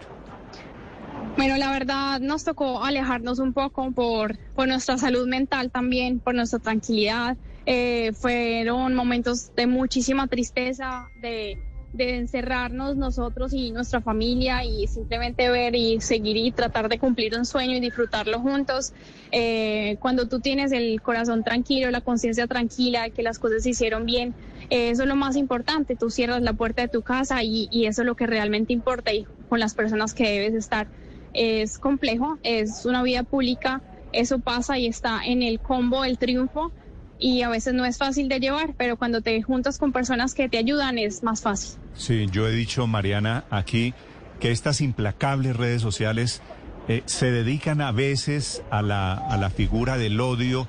Bueno, 1.37 1.57
la 1.57 1.71
verdad 1.71 2.21
nos 2.21 2.45
tocó 2.45 2.85
alejarnos 2.85 3.39
un 3.39 3.53
poco 3.55 3.91
por, 3.93 4.37
por 4.55 4.69
nuestra 4.69 4.99
salud 4.99 5.27
mental 5.27 5.71
también, 5.71 6.21
por 6.21 6.35
nuestra 6.35 6.59
tranquilidad. 6.59 7.37
Eh, 7.65 8.13
fueron 8.13 8.95
momentos 8.95 9.55
de 9.55 9.67
muchísima 9.67 10.27
tristeza, 10.27 11.09
de, 11.21 11.59
de, 11.95 12.17
encerrarnos 12.17 12.97
nosotros 12.97 13.55
y 13.55 13.71
nuestra 13.71 14.03
familia 14.03 14.65
y 14.65 14.87
simplemente 14.89 15.49
ver 15.49 15.75
y 15.75 16.01
seguir 16.01 16.37
y 16.37 16.53
tratar 16.53 16.89
de 16.89 16.99
cumplir 16.99 17.37
un 17.37 17.47
sueño 17.47 17.77
y 17.77 17.81
disfrutarlo 17.81 18.39
juntos. 18.41 18.93
Eh, 19.31 19.97
cuando 20.01 20.29
tú 20.29 20.41
tienes 20.41 20.71
el 20.73 21.01
corazón 21.01 21.45
tranquilo, 21.45 21.91
la 21.91 22.03
conciencia 22.03 22.47
tranquila, 22.47 23.09
que 23.11 23.23
las 23.23 23.39
cosas 23.39 23.63
se 23.63 23.71
hicieron 23.71 24.05
bien, 24.05 24.35
eh, 24.69 24.91
eso 24.91 25.03
es 25.03 25.09
lo 25.09 25.17
más 25.17 25.37
importante. 25.37 25.97
Tú 25.97 26.11
cierras 26.11 26.43
la 26.43 26.53
puerta 26.53 26.83
de 26.83 26.89
tu 26.89 27.03
casa 27.03 27.43
y, 27.43 27.69
y 27.71 27.87
eso 27.87 28.03
es 28.03 28.07
lo 28.07 28.17
que 28.17 28.27
realmente 28.27 28.73
importa 28.73 29.15
y 29.15 29.25
con 29.49 29.61
las 29.61 29.75
personas 29.75 30.15
que 30.15 30.25
debes 30.25 30.55
estar 30.55 30.89
es 31.35 31.79
complejo, 31.79 32.39
es 32.43 32.85
una 32.85 33.03
vida 33.03 33.23
pública, 33.23 33.81
eso 34.13 34.39
pasa 34.39 34.79
y 34.79 34.87
está 34.87 35.25
en 35.25 35.43
el 35.43 35.61
combo 35.61 36.03
del 36.03 36.19
triunfo 36.19 36.73
y 37.19 37.43
a 37.43 37.49
veces 37.49 37.73
no 37.75 37.85
es 37.85 37.99
fácil 37.99 38.29
de 38.29 38.41
llevar, 38.41 38.75
pero 38.77 38.97
cuando 38.97 39.21
te 39.21 39.41
juntas 39.43 39.79
con 39.79 39.93
personas 39.93 40.35
que 40.35 40.49
te 40.49 40.59
ayudan 40.59 40.99
es 40.99 41.23
más 41.23 41.41
fácil. 41.41 41.79
Sí, 41.95 42.27
yo 42.31 42.49
he 42.49 42.53
dicho, 42.53 42.87
Mariana, 42.87 43.45
aquí 43.51 43.95
que 44.41 44.51
estas 44.51 44.81
implacables 44.81 45.57
redes 45.57 45.81
sociales 45.81 46.43
eh, 46.89 47.03
se 47.07 47.31
dedican 47.31 47.81
a 47.81 47.93
veces 47.93 48.63
a 48.71 48.83
la, 48.83 49.15
a 49.15 49.37
la 49.37 49.51
figura 49.51 49.99
del 49.99 50.21
odio 50.21 50.69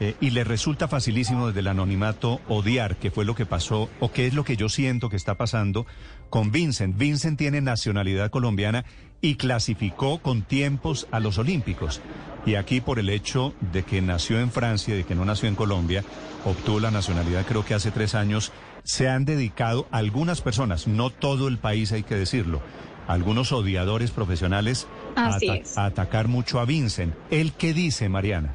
eh, 0.00 0.14
y 0.20 0.30
le 0.30 0.44
resulta 0.44 0.88
facilísimo 0.88 1.46
desde 1.46 1.60
el 1.60 1.68
anonimato 1.68 2.40
odiar, 2.48 2.96
que 2.96 3.10
fue 3.10 3.24
lo 3.24 3.34
que 3.34 3.46
pasó, 3.46 3.88
o 4.00 4.10
qué 4.10 4.26
es 4.26 4.34
lo 4.34 4.44
que 4.44 4.56
yo 4.56 4.68
siento 4.68 5.08
que 5.08 5.16
está 5.16 5.36
pasando 5.36 5.86
con 6.30 6.50
Vincent. 6.50 6.98
Vincent 6.98 7.38
tiene 7.38 7.60
nacionalidad 7.60 8.30
colombiana 8.30 8.84
y 9.24 9.36
clasificó 9.36 10.18
con 10.18 10.42
tiempos 10.42 11.08
a 11.10 11.18
los 11.18 11.38
Olímpicos. 11.38 12.02
Y 12.44 12.56
aquí 12.56 12.82
por 12.82 12.98
el 12.98 13.08
hecho 13.08 13.54
de 13.72 13.82
que 13.82 14.02
nació 14.02 14.38
en 14.38 14.50
Francia 14.50 14.92
y 14.92 14.98
de 14.98 15.04
que 15.04 15.14
no 15.14 15.24
nació 15.24 15.48
en 15.48 15.54
Colombia, 15.54 16.04
obtuvo 16.44 16.78
la 16.78 16.90
nacionalidad 16.90 17.46
creo 17.46 17.64
que 17.64 17.72
hace 17.72 17.90
tres 17.90 18.14
años, 18.14 18.52
se 18.82 19.08
han 19.08 19.24
dedicado 19.24 19.88
algunas 19.90 20.42
personas, 20.42 20.86
no 20.86 21.08
todo 21.08 21.48
el 21.48 21.56
país 21.56 21.90
hay 21.92 22.02
que 22.02 22.16
decirlo, 22.16 22.60
algunos 23.08 23.50
odiadores 23.52 24.10
profesionales 24.10 24.86
a, 25.16 25.38
a, 25.76 25.86
atacar 25.86 26.28
mucho 26.28 26.60
a 26.60 26.66
Vincent. 26.66 27.14
¿Él 27.30 27.52
qué 27.56 27.72
dice, 27.72 28.10
Mariana? 28.10 28.52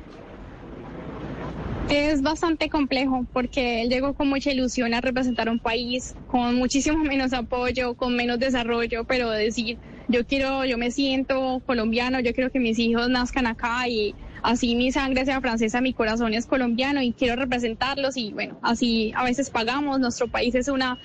Es 1.90 2.22
bastante 2.22 2.70
complejo 2.70 3.26
porque 3.34 3.82
él 3.82 3.90
llegó 3.90 4.14
con 4.14 4.30
mucha 4.30 4.52
ilusión 4.52 4.94
a 4.94 5.02
representar 5.02 5.50
un 5.50 5.58
país 5.58 6.14
con 6.28 6.54
muchísimo 6.54 7.04
menos 7.04 7.34
apoyo, 7.34 7.96
con 7.96 8.16
menos 8.16 8.38
desarrollo, 8.38 9.06
pero 9.06 9.32
decir 9.32 9.80
yo 10.10 10.26
quiero, 10.26 10.66
yo 10.66 10.78
me 10.78 10.92
siento 10.92 11.62
colombiano, 11.66 12.20
yo 12.20 12.34
quiero 12.34 12.52
que 12.52 12.60
mis 12.60 12.80
hijos 12.80 13.10
nazcan 13.10 13.46
acá 13.46 13.88
y 13.88 14.16
así 14.42 14.76
mi 14.76 14.92
sangre 14.92 15.24
sea 15.24 15.40
francesa, 15.40 15.82
mi 15.82 15.94
corazón 15.94 16.34
es 16.34 16.48
colombiano 16.48 17.02
y 17.02 17.14
quiero 17.14 17.36
representarlos 17.36 18.18
y 18.18 18.34
bueno, 18.34 18.58
así 18.64 19.14
a 19.16 19.24
veces 19.24 19.52
pagamos, 19.52 20.00
nuestro 20.00 20.28
país 20.28 20.56
es 20.56 20.68
una 20.68 20.98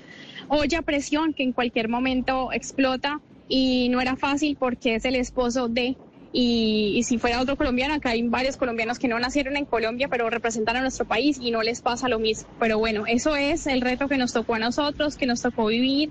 olla 0.48 0.80
presión 0.80 1.34
que 1.34 1.42
en 1.42 1.52
cualquier 1.52 1.88
momento 1.88 2.50
explota 2.52 3.20
y 3.46 3.90
no 3.90 4.00
era 4.00 4.16
fácil 4.16 4.56
porque 4.58 4.94
es 4.94 5.04
el 5.04 5.16
esposo 5.16 5.68
de 5.68 5.98
y, 6.36 7.00
si 7.04 7.18
fuera 7.18 7.40
otro 7.40 7.56
colombiano, 7.56 7.94
acá 7.94 8.10
hay 8.10 8.26
varios 8.26 8.56
colombianos 8.56 8.98
que 8.98 9.06
no 9.06 9.16
nacieron 9.20 9.56
en 9.56 9.66
Colombia, 9.66 10.08
pero 10.08 10.28
representan 10.30 10.74
a 10.74 10.80
nuestro 10.80 11.04
país 11.04 11.38
y 11.40 11.52
no 11.52 11.62
les 11.62 11.80
pasa 11.80 12.08
lo 12.08 12.18
mismo. 12.18 12.48
Pero 12.58 12.76
bueno, 12.78 13.04
eso 13.06 13.36
es 13.36 13.68
el 13.68 13.80
reto 13.80 14.08
que 14.08 14.18
nos 14.18 14.32
tocó 14.32 14.54
a 14.54 14.58
nosotros, 14.58 15.16
que 15.16 15.26
nos 15.26 15.42
tocó 15.42 15.66
vivir, 15.66 16.10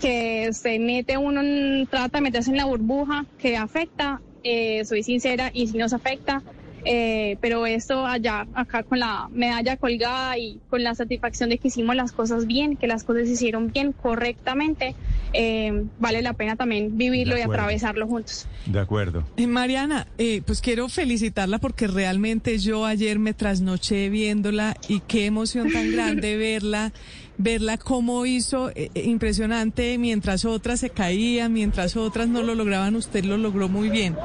que 0.00 0.52
se 0.52 0.78
mete 0.78 1.18
uno, 1.18 1.42
trata 1.90 2.18
de 2.18 2.22
meterse 2.22 2.50
en 2.50 2.58
la 2.58 2.66
burbuja, 2.66 3.26
que 3.38 3.56
afecta, 3.56 4.22
eh, 4.44 4.84
soy 4.84 5.02
sincera, 5.02 5.50
y 5.52 5.66
si 5.66 5.78
nos 5.78 5.92
afecta, 5.92 6.44
eh, 6.86 7.36
pero 7.40 7.66
esto 7.66 8.06
allá, 8.06 8.46
acá 8.54 8.84
con 8.84 9.00
la 9.00 9.28
medalla 9.32 9.76
colgada 9.76 10.38
y 10.38 10.60
con 10.70 10.84
la 10.84 10.94
satisfacción 10.94 11.50
de 11.50 11.58
que 11.58 11.68
hicimos 11.68 11.96
las 11.96 12.12
cosas 12.12 12.46
bien, 12.46 12.76
que 12.76 12.86
las 12.86 13.02
cosas 13.02 13.26
se 13.26 13.32
hicieron 13.32 13.72
bien, 13.72 13.92
correctamente, 13.92 14.94
eh, 15.32 15.84
vale 15.98 16.22
la 16.22 16.32
pena 16.32 16.54
también 16.54 16.96
vivirlo 16.96 17.36
y 17.36 17.40
atravesarlo 17.40 18.06
juntos. 18.06 18.46
De 18.66 18.78
acuerdo. 18.78 19.24
Eh, 19.36 19.46
Mariana, 19.48 20.06
pues 20.46 20.60
quiero 20.60 20.88
felicitarla 20.88 21.58
porque 21.58 21.88
realmente 21.88 22.58
yo 22.58 22.84
ayer 22.84 23.18
me 23.18 23.34
trasnoché 23.34 24.08
viéndola 24.08 24.76
y 24.88 25.00
qué 25.00 25.26
emoción 25.26 25.72
tan 25.72 25.90
grande 25.92 26.36
verla 26.36 26.92
verla 27.38 27.78
cómo 27.78 28.26
hizo 28.26 28.70
eh, 28.70 28.90
eh, 28.94 29.02
impresionante 29.04 29.98
mientras 29.98 30.44
otras 30.44 30.80
se 30.80 30.90
caían, 30.90 31.52
mientras 31.52 31.96
otras 31.96 32.28
no 32.28 32.42
lo 32.42 32.54
lograban, 32.54 32.96
usted 32.96 33.24
lo 33.24 33.36
logró 33.36 33.68
muy 33.68 33.90
bien. 33.90 34.16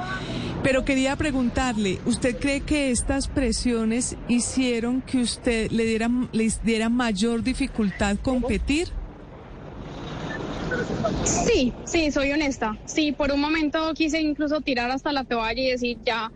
Pero 0.63 0.85
quería 0.85 1.15
preguntarle, 1.15 1.99
¿usted 2.05 2.37
cree 2.37 2.61
que 2.61 2.91
estas 2.91 3.27
presiones 3.27 4.15
hicieron 4.27 5.01
que 5.01 5.19
usted 5.19 5.71
le 5.71 5.85
diera, 5.85 6.09
les 6.31 6.63
diera 6.63 6.89
mayor 6.89 7.43
dificultad 7.43 8.17
competir? 8.21 8.89
Sí, 11.25 11.73
sí, 11.83 12.11
soy 12.11 12.31
honesta. 12.31 12.77
Sí, 12.85 13.11
por 13.11 13.31
un 13.31 13.41
momento 13.41 13.93
quise 13.93 14.21
incluso 14.21 14.61
tirar 14.61 14.91
hasta 14.91 15.11
la 15.11 15.23
toalla 15.23 15.61
y 15.61 15.71
decir, 15.71 15.97
ya, 16.05 16.31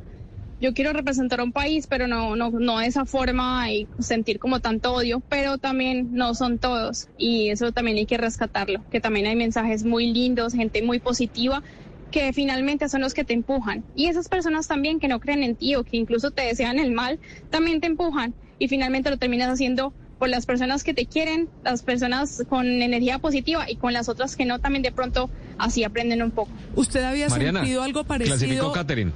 yo 0.66 0.74
quiero 0.74 0.94
representar 0.94 1.42
a 1.42 1.44
un 1.44 1.52
país, 1.52 1.86
pero 1.86 2.08
no, 2.08 2.36
no, 2.36 2.50
no 2.50 2.80
de 2.80 2.88
esa 2.88 3.06
forma 3.06 3.72
y 3.72 3.88
sentir 4.00 4.40
como 4.40 4.62
tanto 4.62 4.94
odio, 4.94 5.22
pero 5.30 5.60
también 5.60 6.10
no 6.14 6.34
son 6.34 6.58
todos 6.58 7.08
y 7.20 7.50
eso 7.50 7.72
también 7.72 7.98
hay 7.98 8.08
que 8.08 8.18
rescatarlo, 8.18 8.84
que 8.90 9.00
también 9.00 9.28
hay 9.28 9.36
mensajes 9.36 9.84
muy 9.84 10.12
lindos, 10.12 10.54
gente 10.54 10.82
muy 10.82 10.98
positiva 10.98 11.62
que 12.10 12.34
finalmente 12.34 12.90
son 12.90 13.02
los 13.02 13.14
que 13.14 13.24
te 13.24 13.34
empujan. 13.34 13.84
Y 13.96 14.08
esas 14.08 14.28
personas 14.28 14.68
también 14.68 15.00
que 15.00 15.08
no 15.08 15.20
creen 15.20 15.44
en 15.44 15.56
ti 15.56 15.76
o 15.76 15.84
que 15.84 15.98
incluso 15.98 16.32
te 16.32 16.42
desean 16.42 16.80
el 16.80 16.92
mal, 16.92 17.20
también 17.52 17.80
te 17.80 17.86
empujan 17.86 18.34
y 18.58 18.68
finalmente 18.68 19.12
lo 19.12 19.18
terminas 19.18 19.50
haciendo 19.50 19.94
por 20.20 20.30
las 20.30 20.46
personas 20.46 20.84
que 20.84 20.94
te 20.94 21.06
quieren, 21.06 21.50
las 21.64 21.82
personas 21.84 22.44
con 22.50 22.66
energía 22.66 23.20
positiva 23.20 23.70
y 23.70 23.76
con 23.76 23.94
las 23.94 24.08
otras 24.10 24.36
que 24.36 24.46
no, 24.46 24.60
también 24.60 24.82
de 24.84 24.92
pronto 24.92 25.30
así 25.58 25.84
aprenden 25.84 26.22
un 26.24 26.32
poco. 26.32 26.52
¿Usted 26.76 27.04
había 27.04 27.30
sentido 27.30 27.84
algo 27.84 28.04
parecido? 28.04 28.38
Clasificó 28.38 28.72
Catherine. 28.72 29.12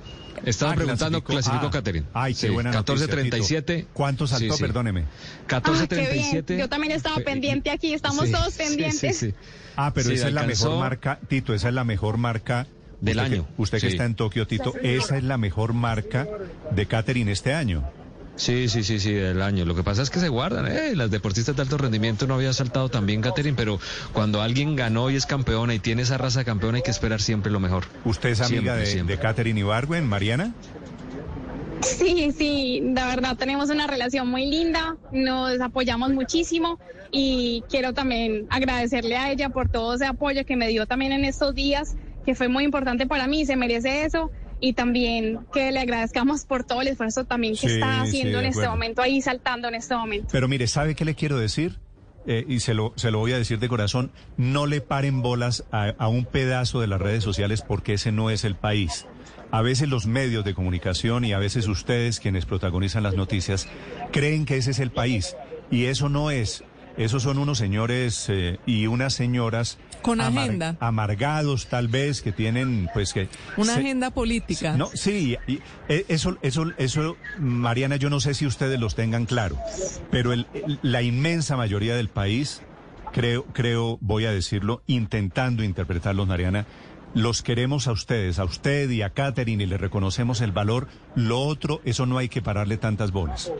Estaba 0.45 0.71
Ah, 0.71 0.75
preguntando, 0.75 1.21
clasificó. 1.21 1.33
clasificó 1.33 1.67
Ah. 1.67 1.71
Catherine. 1.71 2.05
Ay, 2.13 2.33
qué 2.33 2.47
Sí, 2.47 2.49
buena 2.49 2.71
noticia, 2.71 3.07
14.37. 3.07 3.77
Tito. 3.77 3.89
¿Cuánto 3.93 4.25
saltó? 4.27 4.57
Perdóneme. 4.57 5.01
Ah, 5.01 5.05
qué 5.47 5.55
14.37. 5.55 6.43
bien. 6.53 6.59
Yo 6.59 6.69
también 6.69 6.93
estaba 6.93 7.17
pendiente 7.17 7.71
aquí, 7.71 7.93
estamos 7.93 8.25
Sí, 8.27 8.31
todos 8.31 8.53
sí, 8.53 8.57
pendientes. 8.63 9.17
sí, 9.17 9.27
sí. 9.31 9.33
Ah, 9.75 9.91
pero 9.93 10.09
Sí, 10.09 10.15
esa 10.15 10.27
es 10.29 10.33
la 10.33 10.43
mejor 10.43 10.79
marca, 10.79 11.19
Tito, 11.27 11.53
esa 11.53 11.67
es 11.69 11.73
la 11.73 11.83
mejor 11.83 12.17
marca 12.17 12.67
Del 13.01 13.17
usted 13.17 13.29
que- 13.29 13.35
año, 13.35 13.47
usted 13.57 13.77
que 13.79 13.87
sí. 13.87 13.91
está 13.93 14.05
en 14.05 14.15
Tokio, 14.15 14.47
Tito, 14.47 14.73
esa 14.81 15.17
es 15.17 15.23
la 15.23 15.37
mejor 15.37 15.73
marca 15.73 16.25
de 16.71 16.85
Catherine 16.85 17.31
este 17.31 17.53
año. 17.53 17.83
Sí, 18.39 18.69
sí, 18.69 18.83
sí, 18.85 19.01
sí, 19.01 19.11
del 19.11 19.41
año. 19.41 19.65
Lo 19.65 19.75
que 19.75 19.83
pasa 19.83 20.01
es 20.01 20.09
que 20.09 20.19
se 20.19 20.29
guardan, 20.29 20.65
¿eh? 20.65 20.95
Las 20.95 21.11
deportistas 21.11 21.57
de 21.57 21.61
alto 21.61 21.77
rendimiento 21.77 22.25
no 22.25 22.35
había 22.35 22.53
saltado 22.53 22.87
tan 22.87 23.05
bien, 23.05 23.21
Catherine, 23.21 23.53
pero 23.57 23.81
cuando 24.13 24.41
alguien 24.41 24.77
ganó 24.77 25.09
y 25.09 25.17
es 25.17 25.25
campeona 25.25 25.73
y 25.73 25.79
tiene 25.79 26.03
esa 26.03 26.17
raza 26.17 26.45
campeona 26.45 26.77
hay 26.77 26.81
que 26.81 26.89
esperar 26.89 27.19
siempre 27.19 27.51
lo 27.51 27.59
mejor. 27.59 27.83
¿Usted 28.05 28.29
es 28.29 28.39
amiga 28.39 28.61
Siempre, 28.61 28.79
de, 28.79 28.85
siempre. 28.85 29.15
de 29.17 29.21
Catherine 29.21 29.59
Ibargüen, 29.59 30.07
Mariana? 30.07 30.53
Sí, 31.81 32.31
sí, 32.31 32.79
de 32.81 33.01
verdad 33.03 33.35
tenemos 33.35 33.69
una 33.69 33.87
relación 33.87 34.29
muy 34.29 34.45
linda, 34.45 34.95
nos 35.11 35.59
apoyamos 35.59 36.11
muchísimo 36.11 36.79
y 37.11 37.61
quiero 37.69 37.93
también 37.93 38.47
agradecerle 38.49 39.17
a 39.17 39.31
ella 39.31 39.49
por 39.49 39.67
todo 39.67 39.95
ese 39.95 40.05
apoyo 40.05 40.45
que 40.45 40.55
me 40.55 40.69
dio 40.69 40.85
también 40.85 41.11
en 41.11 41.25
estos 41.25 41.53
días, 41.53 41.95
que 42.25 42.35
fue 42.35 42.47
muy 42.47 42.63
importante 42.63 43.05
para 43.05 43.27
mí, 43.27 43.45
se 43.45 43.57
merece 43.57 44.05
eso 44.05 44.31
y 44.59 44.73
también 44.73 45.39
que 45.53 45.71
le 45.71 45.79
agradezcamos 45.79 46.45
por 46.45 46.63
todo 46.63 46.81
el 46.81 46.87
esfuerzo 46.89 47.25
también 47.25 47.53
que 47.53 47.67
Sí, 47.67 47.73
está 47.75 48.03
sí, 48.03 48.09
haciendo 48.09 48.39
de 48.39 48.45
en 48.45 48.49
este 48.51 48.67
momento, 48.67 49.01
ahí 49.01 49.21
saltando 49.21 49.67
en 49.67 49.75
este 49.75 49.95
momento. 49.95 50.27
Pero 50.31 50.47
mire, 50.47 50.67
¿sabe 50.67 50.95
qué 50.95 51.05
le 51.05 51.15
quiero 51.15 51.37
decir? 51.37 51.79
Eh, 52.27 52.45
y 52.47 52.59
se 52.59 52.73
lo, 52.73 52.93
se 52.95 53.11
lo 53.11 53.19
voy 53.19 53.31
a 53.31 53.37
decir 53.37 53.59
de 53.59 53.69
corazón, 53.69 54.11
no 54.37 54.67
le 54.67 54.81
paren 54.81 55.21
bolas 55.21 55.63
a, 55.71 55.95
a 55.97 56.07
un 56.09 56.25
pedazo 56.25 56.81
de 56.81 56.87
las 56.87 57.01
redes 57.01 57.23
sociales 57.23 57.61
porque 57.61 57.93
ese 57.93 58.11
no 58.11 58.29
es 58.29 58.43
el 58.43 58.55
país. 58.55 59.07
A 59.51 59.61
veces 59.61 59.89
los 59.89 60.05
medios 60.05 60.45
de 60.45 60.53
comunicación 60.53 61.25
y 61.25 61.33
a 61.33 61.39
veces 61.39 61.67
ustedes 61.67 62.19
quienes 62.19 62.45
protagonizan 62.45 63.01
las 63.03 63.15
noticias 63.15 63.67
creen 64.11 64.45
que 64.45 64.57
ese 64.57 64.71
es 64.71 64.79
el 64.79 64.91
país 64.91 65.35
y 65.71 65.85
eso 65.85 66.09
no 66.09 66.29
es. 66.29 66.63
Esos 66.97 67.23
son 67.23 67.37
unos 67.37 67.57
señores 67.57 68.25
eh, 68.27 68.59
y 68.65 68.87
unas 68.87 69.13
señoras 69.13 69.77
Con 70.01 70.21
agenda. 70.21 70.75
amargados 70.79 71.67
tal 71.67 71.87
vez 71.87 72.21
que 72.21 72.31
tienen 72.31 72.89
pues 72.93 73.13
que 73.13 73.27
Una 73.57 73.73
se- 73.73 73.79
agenda 73.79 74.11
política. 74.11 74.75
no, 74.77 74.89
sí, 74.93 75.37
y, 75.47 75.59
eh, 75.87 76.05
eso, 76.07 76.37
eso, 76.41 76.65
eso, 76.77 77.17
Mariana, 77.37 77.95
yo 77.97 78.09
no 78.09 78.19
sé 78.19 78.33
si 78.33 78.45
ustedes 78.45 78.79
los 78.79 78.95
tengan 78.95 79.25
claro, 79.25 79.57
pero 80.11 80.33
el- 80.33 80.47
el- 80.53 80.79
la 80.81 81.01
inmensa 81.01 81.57
mayoría 81.57 81.95
del 81.95 82.09
país, 82.09 82.61
creo, 83.11 83.43
creo, 83.53 83.97
voy 84.01 84.25
a 84.25 84.31
decirlo, 84.31 84.81
intentando 84.87 85.63
interpretarlos, 85.63 86.27
Mariana, 86.27 86.65
los 87.15 87.41
queremos 87.41 87.87
a 87.87 87.91
ustedes, 87.91 88.37
a 88.37 88.43
usted 88.43 88.87
y 88.91 89.01
a 89.01 89.09
Catherine, 89.09 89.63
y 89.63 89.65
le 89.67 89.77
reconocemos 89.77 90.41
el 90.41 90.51
valor. 90.51 90.87
Lo 91.15 91.39
otro, 91.41 91.81
eso 91.83 92.05
no 92.05 92.19
hay 92.19 92.29
que 92.29 92.41
pararle 92.43 92.77
tantas 92.77 93.11
bolas. 93.11 93.51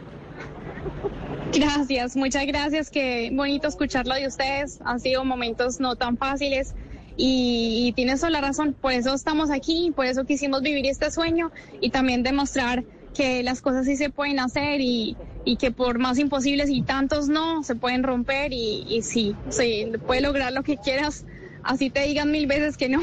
Gracias, 1.54 2.16
muchas 2.16 2.46
gracias, 2.46 2.90
qué 2.90 3.32
bonito 3.34 3.68
escucharlo 3.68 4.14
de 4.14 4.28
ustedes, 4.28 4.80
han 4.86 5.00
sido 5.00 5.26
momentos 5.26 5.80
no 5.80 5.96
tan 5.96 6.18
fáciles. 6.18 6.76
Y, 7.18 7.88
y 7.88 7.92
tienes 7.94 8.22
toda 8.22 8.30
la 8.30 8.40
razón, 8.40 8.74
por 8.80 8.94
eso 8.94 9.14
estamos 9.14 9.52
aquí, 9.52 9.92
por 9.94 10.06
eso 10.06 10.24
quisimos 10.24 10.62
vivir 10.62 10.86
este 10.86 11.12
sueño 11.12 11.52
y 11.82 11.90
también 11.90 12.24
demostrar 12.24 12.86
que 13.14 13.44
las 13.44 13.62
cosas 13.62 13.86
sí 13.86 13.98
se 13.98 14.10
pueden 14.10 14.40
hacer 14.40 14.80
y, 14.80 15.18
y 15.44 15.58
que 15.58 15.72
por 15.72 16.00
más 16.00 16.18
imposibles 16.18 16.70
y 16.70 16.82
tantos 16.82 17.28
no, 17.28 17.64
se 17.64 17.76
pueden 17.76 18.04
romper 18.04 18.54
y, 18.54 18.86
y 18.88 19.02
sí, 19.02 19.36
sí, 19.50 19.92
puedes 20.08 20.24
lograr 20.24 20.54
lo 20.54 20.64
que 20.64 20.78
quieras, 20.78 21.26
así 21.64 21.90
te 21.90 22.04
digan 22.04 22.32
mil 22.32 22.48
veces 22.48 22.78
que 22.78 22.88
no. 22.88 23.02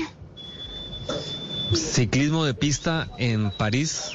Ciclismo 1.74 2.44
de 2.46 2.54
pista 2.54 3.10
en 3.18 3.50
París 3.50 4.12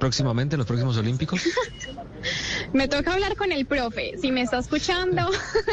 próximamente, 0.00 0.56
en 0.56 0.58
los 0.58 0.66
próximos 0.66 0.96
Olímpicos. 0.96 1.42
Me 2.76 2.88
toca 2.88 3.14
hablar 3.14 3.36
con 3.36 3.52
el 3.52 3.64
profe, 3.64 4.18
si 4.20 4.30
me 4.30 4.42
está 4.42 4.58
escuchando, 4.58 5.22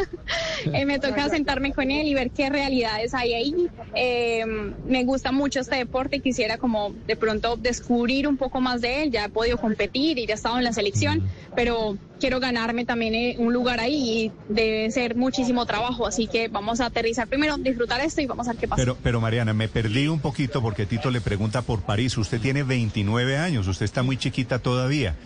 eh, 0.73 0.85
me 0.85 0.99
toca 0.99 1.27
sentarme 1.27 1.73
con 1.73 1.91
él 1.91 2.07
y 2.07 2.13
ver 2.13 2.31
qué 2.31 2.49
realidades 2.49 3.13
hay 3.13 3.33
ahí. 3.33 3.69
Eh, 3.93 4.45
me 4.45 5.03
gusta 5.03 5.33
mucho 5.33 5.59
este 5.59 5.75
deporte, 5.75 6.21
quisiera 6.21 6.57
como 6.57 6.93
de 7.05 7.17
pronto 7.17 7.57
descubrir 7.57 8.25
un 8.25 8.37
poco 8.37 8.61
más 8.61 8.79
de 8.79 9.03
él, 9.03 9.11
ya 9.11 9.25
he 9.25 9.29
podido 9.29 9.57
competir 9.57 10.17
y 10.17 10.25
ya 10.25 10.35
he 10.35 10.37
estado 10.37 10.57
en 10.57 10.63
la 10.63 10.71
selección, 10.71 11.29
pero 11.57 11.97
quiero 12.23 12.39
ganarme 12.39 12.85
también 12.85 13.15
eh, 13.15 13.35
un 13.37 13.51
lugar 13.51 13.81
ahí 13.81 13.95
y 14.23 14.31
debe 14.47 14.89
ser 14.91 15.13
muchísimo 15.17 15.65
trabajo, 15.65 16.07
así 16.07 16.27
que 16.27 16.47
vamos 16.47 16.79
a 16.79 16.85
aterrizar 16.85 17.27
primero, 17.27 17.57
disfrutar 17.57 17.99
esto 17.99 18.21
y 18.21 18.27
vamos 18.27 18.47
a 18.47 18.51
ver 18.53 18.61
qué 18.61 18.67
pasa. 18.69 18.81
Pero, 18.81 18.97
pero 19.03 19.19
Mariana, 19.19 19.53
me 19.53 19.67
perdí 19.67 20.07
un 20.07 20.21
poquito 20.21 20.61
porque 20.61 20.85
Tito 20.85 21.11
le 21.11 21.19
pregunta 21.19 21.63
por 21.63 21.81
París. 21.81 22.17
Usted 22.17 22.39
tiene 22.39 22.63
29 22.63 23.37
años, 23.37 23.67
usted 23.67 23.83
está 23.83 24.03
muy 24.03 24.15
chiquita 24.15 24.59
todavía. 24.59 25.17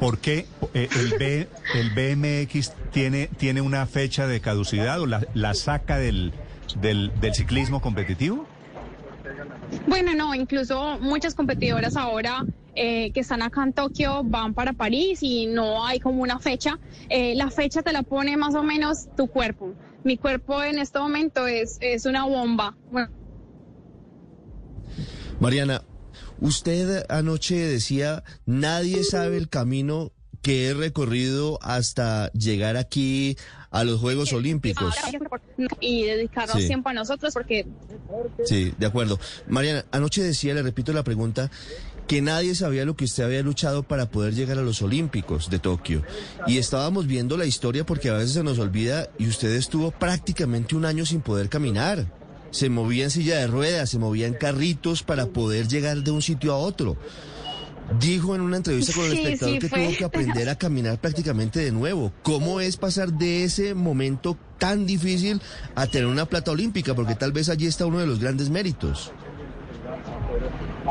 ¿Por 0.00 0.16
qué 0.16 0.46
eh, 0.72 0.88
el, 0.98 1.10
B- 1.18 1.48
el 1.74 1.90
BMX 1.90 2.72
tiene, 2.90 3.26
tiene 3.36 3.60
una 3.60 3.84
fecha 3.84 4.26
de 4.26 4.40
caducidad 4.40 4.98
o 4.98 5.04
la, 5.04 5.26
la 5.34 5.52
saca 5.52 5.98
del, 5.98 6.32
del, 6.80 7.12
del 7.20 7.34
ciclismo 7.34 7.82
competitivo? 7.82 8.46
Bueno, 9.86 10.14
no, 10.14 10.34
incluso 10.34 10.98
muchas 11.00 11.34
competidoras 11.34 11.96
ahora 11.96 12.46
eh, 12.76 13.10
que 13.12 13.20
están 13.20 13.42
acá 13.42 13.62
en 13.64 13.72
Tokio 13.72 14.22
van 14.24 14.54
para 14.54 14.72
París 14.74 15.18
y 15.22 15.46
no 15.46 15.84
hay 15.86 15.98
como 15.98 16.22
una 16.22 16.38
fecha. 16.38 16.78
Eh, 17.08 17.34
la 17.34 17.50
fecha 17.50 17.82
te 17.82 17.92
la 17.92 18.02
pone 18.02 18.36
más 18.36 18.54
o 18.54 18.62
menos 18.62 19.08
tu 19.16 19.26
cuerpo. 19.28 19.72
Mi 20.04 20.16
cuerpo 20.18 20.62
en 20.62 20.78
este 20.78 20.98
momento 20.98 21.46
es, 21.46 21.78
es 21.80 22.06
una 22.06 22.24
bomba. 22.26 22.76
Bueno, 22.90 23.08
Mariana, 25.40 25.82
usted 26.40 27.04
anoche 27.08 27.56
decía, 27.56 28.22
nadie 28.46 29.04
sabe 29.04 29.36
el 29.36 29.48
camino 29.48 30.12
que 30.42 30.68
he 30.68 30.74
recorrido 30.74 31.58
hasta 31.60 32.30
llegar 32.32 32.76
aquí 32.76 33.36
a 33.70 33.82
los 33.84 34.00
Juegos 34.00 34.32
Olímpicos. 34.32 34.94
y 35.80 36.04
dedicarnos 36.04 36.60
Sí. 36.60 36.68
tiempo 36.68 36.88
a 36.88 36.92
nosotros 36.92 37.34
porque 37.34 37.66
Sí, 38.44 38.72
de 38.78 38.86
acuerdo. 38.86 39.18
Mariana, 39.48 39.84
anoche 39.90 40.22
decía, 40.22 40.54
le 40.54 40.62
repito 40.62 40.92
la 40.92 41.02
pregunta, 41.02 41.50
que 42.06 42.22
nadie 42.22 42.54
sabía 42.54 42.84
lo 42.84 42.94
que 42.96 43.04
usted 43.04 43.24
había 43.24 43.42
luchado 43.42 43.82
para 43.82 44.10
poder 44.10 44.34
llegar 44.34 44.58
a 44.58 44.62
los 44.62 44.80
Olímpicos 44.82 45.50
de 45.50 45.58
Tokio. 45.58 46.02
Y 46.46 46.58
estábamos 46.58 47.06
viendo 47.06 47.36
la 47.36 47.46
historia 47.46 47.84
porque 47.84 48.10
a 48.10 48.14
veces 48.14 48.32
se 48.32 48.42
nos 48.44 48.58
olvida 48.58 49.08
y 49.18 49.26
usted 49.28 49.52
estuvo 49.54 49.90
prácticamente 49.90 50.76
un 50.76 50.84
año 50.84 51.04
sin 51.04 51.20
poder 51.20 51.48
caminar. 51.48 52.06
Se 52.52 52.68
movía 52.70 53.04
en 53.04 53.10
silla 53.10 53.38
de 53.38 53.48
ruedas, 53.48 53.90
se 53.90 53.98
movía 53.98 54.26
en 54.28 54.34
carritos 54.34 55.02
para 55.02 55.26
poder 55.26 55.66
llegar 55.68 56.02
de 56.02 56.10
un 56.12 56.22
sitio 56.22 56.52
a 56.52 56.58
otro. 56.58 56.96
Dijo 58.00 58.34
en 58.34 58.40
una 58.40 58.56
entrevista 58.56 58.92
con 58.92 59.04
el 59.04 59.12
Sí, 59.12 59.18
espectador 59.18 59.54
sí, 59.54 59.58
que 59.60 59.68
fue. 59.68 59.84
tuvo 59.86 59.96
que 59.96 60.04
aprender 60.04 60.48
a 60.48 60.56
caminar 60.58 61.00
prácticamente 61.00 61.60
de 61.60 61.70
nuevo. 61.70 62.12
¿Cómo 62.22 62.60
es 62.60 62.76
pasar 62.76 63.12
de 63.12 63.44
ese 63.44 63.74
momento 63.74 64.36
tan 64.58 64.86
difícil 64.86 65.40
a 65.76 65.86
tener 65.86 66.06
una 66.08 66.26
plata 66.26 66.50
olímpica? 66.50 66.94
Porque 66.94 67.14
tal 67.14 67.30
vez 67.32 67.48
allí 67.48 67.66
está 67.66 67.86
uno 67.86 67.98
de 68.00 68.06
los 68.06 68.18
grandes 68.18 68.50
méritos. 68.50 69.12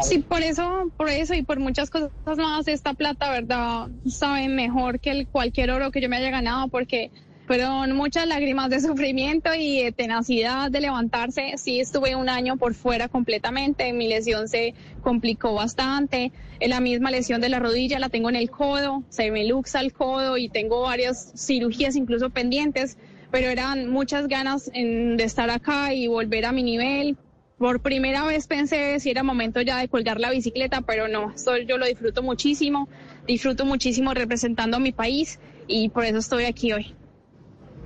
Sí, 0.02 0.20
por 0.20 0.42
eso, 0.42 0.92
por 0.98 1.10
eso 1.10 1.34
y 1.34 1.44
por 1.44 1.60
muchas 1.60 1.90
cosas 1.90 2.12
más, 2.38 2.68
esta 2.68 2.94
plata, 2.94 3.32
verdad, 3.32 3.88
sabe 4.08 4.48
mejor 4.48 5.00
que 5.00 5.12
el 5.12 5.28
cualquier 5.28 5.72
oro 5.72 5.92
que 5.92 6.02
yo 6.02 6.10
me 6.10 6.18
haya 6.18 6.30
ganado, 6.30 6.68
porque 6.68 7.12
fueron 7.48 7.96
muchas 7.96 8.28
lágrimas 8.28 8.70
de 8.70 8.80
sufrimiento 8.82 9.54
y 9.54 9.84
de 9.84 9.92
tenacidad 9.92 10.72
de 10.72 10.82
levantarse. 10.82 11.54
Sí, 11.58 11.80
estuve 11.80 12.16
un 12.16 12.30
año 12.30 12.58
por 12.58 12.74
fuera 12.74 13.08
completamente, 13.08 13.94
mi 13.94 14.08
lesión 14.08 14.48
se 14.48 14.74
complicó 15.02 15.54
bastante. 15.54 16.32
La 16.60 16.80
misma 16.80 17.12
lesión 17.12 17.42
de 17.42 17.50
la 17.50 17.60
rodilla 17.60 18.00
la 18.00 18.10
tengo 18.10 18.30
en 18.30 18.36
el 18.36 18.50
codo, 18.50 19.04
se 19.10 19.32
me 19.32 19.46
luxa 19.46 19.80
el 19.80 19.94
codo 19.94 20.38
y 20.38 20.50
tengo 20.50 20.82
varias 20.82 21.34
cirugías 21.36 21.96
incluso 21.96 22.30
pendientes, 22.30 22.98
pero 23.32 23.50
eran 23.50 23.90
muchas 23.90 24.28
ganas 24.28 24.72
de 24.72 25.24
estar 25.24 25.50
acá 25.50 25.94
y 25.94 26.08
volver 26.08 26.46
a 26.46 26.52
mi 26.52 26.64
nivel. 26.64 27.18
Por 27.58 27.80
primera 27.80 28.26
vez 28.26 28.48
pensé 28.48 29.00
si 29.00 29.10
era 29.10 29.24
momento 29.24 29.62
ya 29.62 29.80
de 29.80 29.88
colgar 29.88 30.20
la 30.20 30.30
bicicleta, 30.30 30.82
pero 30.82 31.08
no, 31.08 31.34
yo 31.66 31.78
lo 31.78 31.86
disfruto 31.86 32.22
muchísimo, 32.22 32.90
disfruto 33.28 33.64
muchísimo 33.64 34.14
representando 34.14 34.76
a 34.76 34.82
mi 34.82 34.92
país 34.92 35.40
y 35.68 35.88
por 35.90 36.04
eso 36.04 36.18
estoy 36.18 36.46
aquí 36.46 36.74
hoy. 36.74 36.86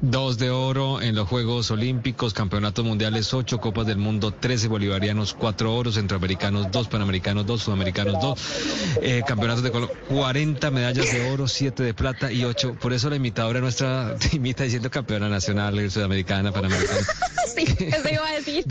Dos 0.02 0.38
de 0.38 0.50
oro 0.50 1.02
en 1.02 1.14
los 1.14 1.28
Juegos 1.28 1.72
Olímpicos, 1.72 2.34
Campeonatos 2.34 2.86
Mundiales, 2.86 3.34
ocho 3.34 3.60
Copas 3.60 3.86
del 3.86 3.98
Mundo, 3.98 4.32
trece 4.32 4.70
bolivarianos, 4.70 5.34
cuatro 5.34 5.76
oros, 5.76 5.96
centroamericanos, 5.96 6.72
dos 6.72 6.88
panamericanos, 6.88 7.46
dos 7.46 7.64
sudamericanos, 7.64 8.16
dos 8.22 8.40
eh, 9.02 9.24
campeonatos 9.28 9.62
de 9.62 9.72
color, 9.72 9.92
40 10.08 10.72
medallas 10.72 11.12
de 11.12 11.30
oro, 11.32 11.50
siete 11.50 11.84
de 11.84 11.94
plata 11.94 12.32
y 12.32 12.46
ocho. 12.46 12.76
Por 12.76 12.94
eso 12.94 13.10
la 13.10 13.18
imitadora 13.18 13.60
nuestra 13.60 14.16
te 14.20 14.38
imita 14.38 14.64
diciendo 14.64 14.90
campeona 14.90 15.28
nacional, 15.28 15.92
sudamericana, 15.92 16.54
panamericana. 16.54 17.02
sí, 17.56 17.66
eso 17.80 18.10
iba 18.14 18.26
a 18.26 18.36
decir. 18.36 18.66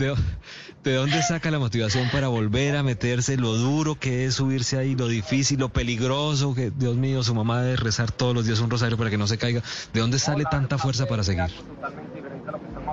¿De 0.83 0.93
dónde 0.93 1.21
saca 1.21 1.51
la 1.51 1.59
motivación 1.59 2.09
para 2.09 2.29
volver 2.29 2.77
a 2.77 2.83
meterse? 2.83 3.35
Lo 3.35 3.53
duro 3.55 3.99
que 3.99 4.25
es 4.25 4.35
subirse 4.35 4.77
ahí, 4.77 4.95
lo 4.95 5.09
difícil, 5.09 5.59
lo 5.59 5.69
peligroso 5.69 6.55
que, 6.55 6.71
Dios 6.71 6.95
mío, 6.95 7.21
su 7.21 7.35
mamá 7.35 7.61
debe 7.61 7.75
rezar 7.75 8.11
todos 8.11 8.33
los 8.33 8.45
días 8.45 8.61
un 8.61 8.69
rosario 8.69 8.97
para 8.97 9.09
que 9.09 9.17
no 9.17 9.27
se 9.27 9.37
caiga. 9.37 9.61
¿De 9.93 9.99
dónde 9.99 10.19
sale 10.19 10.45
tanta 10.49 10.77
fuerza 10.77 11.05
para 11.05 11.18
seguir? 11.23 11.51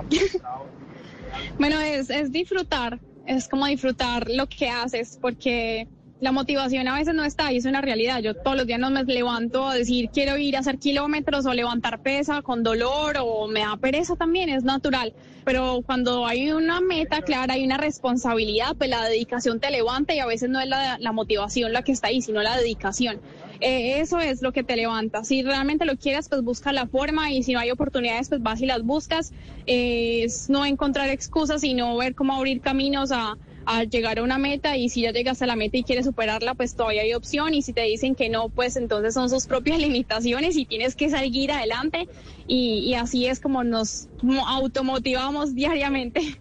bueno, 1.59 1.79
es, 1.81 2.09
es 2.09 2.31
disfrutar, 2.31 2.99
es 3.25 3.47
como 3.47 3.65
disfrutar 3.65 4.27
lo 4.29 4.47
que 4.47 4.69
haces, 4.69 5.17
porque 5.21 5.87
la 6.19 6.31
motivación 6.31 6.87
a 6.87 6.95
veces 6.95 7.13
no 7.13 7.23
está 7.23 7.51
y 7.51 7.57
es 7.57 7.65
una 7.65 7.81
realidad. 7.81 8.19
Yo 8.21 8.33
todos 8.33 8.57
los 8.57 8.65
días 8.65 8.79
no 8.79 8.89
me 8.89 9.03
levanto 9.03 9.67
a 9.67 9.75
decir 9.75 10.09
quiero 10.11 10.37
ir 10.37 10.55
a 10.55 10.59
hacer 10.59 10.79
kilómetros 10.79 11.45
o 11.45 11.53
levantar 11.53 12.01
pesa 12.01 12.41
con 12.41 12.63
dolor 12.63 13.17
o 13.21 13.47
me 13.47 13.59
da 13.59 13.77
pereza 13.77 14.15
también, 14.15 14.49
es 14.49 14.63
natural. 14.63 15.13
Pero 15.45 15.81
cuando 15.85 16.25
hay 16.25 16.51
una 16.51 16.81
meta 16.81 17.21
clara, 17.21 17.53
hay 17.53 17.63
una 17.63 17.77
responsabilidad, 17.77 18.75
pues 18.75 18.89
la 18.89 19.05
dedicación 19.05 19.59
te 19.59 19.69
levanta 19.69 20.13
y 20.13 20.19
a 20.19 20.25
veces 20.25 20.49
no 20.49 20.59
es 20.59 20.67
la, 20.67 20.97
motivación 21.13 21.71
la 21.71 21.83
que 21.83 21.93
está 21.93 22.07
ahí, 22.07 22.21
sino 22.21 22.41
la 22.41 22.57
dedicación. 22.57 23.21
Eh, 23.61 24.01
eso 24.01 24.19
es 24.19 24.41
lo 24.41 24.51
que 24.51 24.63
te 24.63 24.75
levanta. 24.75 25.23
Si 25.23 25.43
realmente 25.43 25.85
lo 25.85 25.95
quieres, 25.95 26.27
pues 26.29 26.41
busca 26.41 26.73
la 26.73 26.87
forma 26.87 27.31
y 27.31 27.43
si 27.43 27.53
no 27.53 27.59
hay 27.59 27.71
oportunidades, 27.71 28.27
pues 28.27 28.41
vas 28.41 28.61
y 28.61 28.65
las 28.65 28.83
buscas. 28.83 29.31
es 29.67 30.49
no 30.49 30.65
encontrar 30.65 31.09
excusas, 31.09 31.61
sino 31.61 31.95
ver 31.95 32.13
cómo 32.13 32.33
abrir 32.33 32.59
caminos 32.59 33.11
a 33.11 33.37
a 33.67 33.83
llegar 33.83 34.17
a 34.17 34.23
una 34.23 34.37
meta 34.37 34.77
y 34.77 34.87
si 34.87 35.01
ya 35.01 35.11
llegas 35.11 35.41
a 35.41 35.45
la 35.45 35.57
meta 35.57 35.77
y 35.77 35.83
quieres 35.83 36.05
superarla, 36.05 36.55
pues 36.55 36.73
todavía 36.75 37.01
hay 37.01 37.13
opción 37.13 37.53
y 37.53 37.61
si 37.61 37.73
te 37.73 37.81
dicen 37.81 38.15
que 38.15 38.29
no, 38.29 38.47
pues 38.47 38.77
entonces 38.77 39.13
son 39.13 39.29
sus 39.29 39.45
propias 39.45 39.77
limitaciones 39.87 40.55
y 40.55 40.65
tienes 40.65 40.95
que 40.95 41.09
seguir 41.09 41.51
adelante 41.51 42.07
y, 42.47 42.93
así 42.93 43.27
es 43.27 43.41
como 43.41 43.65
nos 43.65 44.07
automotivamos 44.47 45.53
diariamente. 45.53 46.39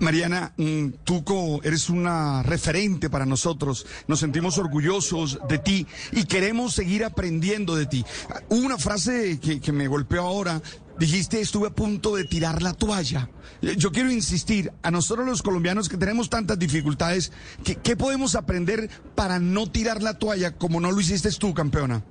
Mariana, 0.00 0.54
mm, 0.56 0.88
tú 1.04 1.22
eres 1.62 1.90
una 1.90 2.42
referente 2.42 3.10
para 3.10 3.26
nosotros, 3.26 3.86
nos 4.08 4.18
sentimos 4.18 4.56
orgullosos 4.56 5.38
de 5.48 5.58
ti 5.58 5.86
y 6.12 6.24
queremos 6.24 6.72
seguir 6.72 7.04
aprendiendo 7.04 7.76
de 7.76 7.84
ti. 7.84 8.04
Una 8.48 8.78
frase 8.78 9.38
que, 9.38 9.60
que 9.60 9.72
me 9.72 9.86
golpeó 9.86 10.22
ahora 10.22 10.62
Dijiste, 10.98 11.40
estuve 11.40 11.68
a 11.68 11.70
punto 11.70 12.16
de 12.16 12.24
tirar 12.24 12.62
la 12.62 12.72
toalla. 12.72 13.28
Eh, 13.60 13.74
yo 13.76 13.92
quiero 13.92 14.10
insistir, 14.10 14.72
a 14.82 14.90
nosotros 14.90 15.26
los 15.26 15.42
colombianos 15.42 15.88
que 15.88 15.96
tenemos 15.96 16.30
tantas 16.30 16.58
dificultades, 16.58 17.32
¿qué, 17.64 17.96
podemos 17.96 18.34
aprender 18.34 18.88
para 19.14 19.38
no 19.38 19.70
tirar 19.70 20.02
la 20.02 20.14
toalla 20.14 20.56
como 20.56 20.80
no 20.80 20.90
lo 20.90 21.00
hiciste 21.00 21.30
tú, 21.32 21.52
campeona? 21.52 22.02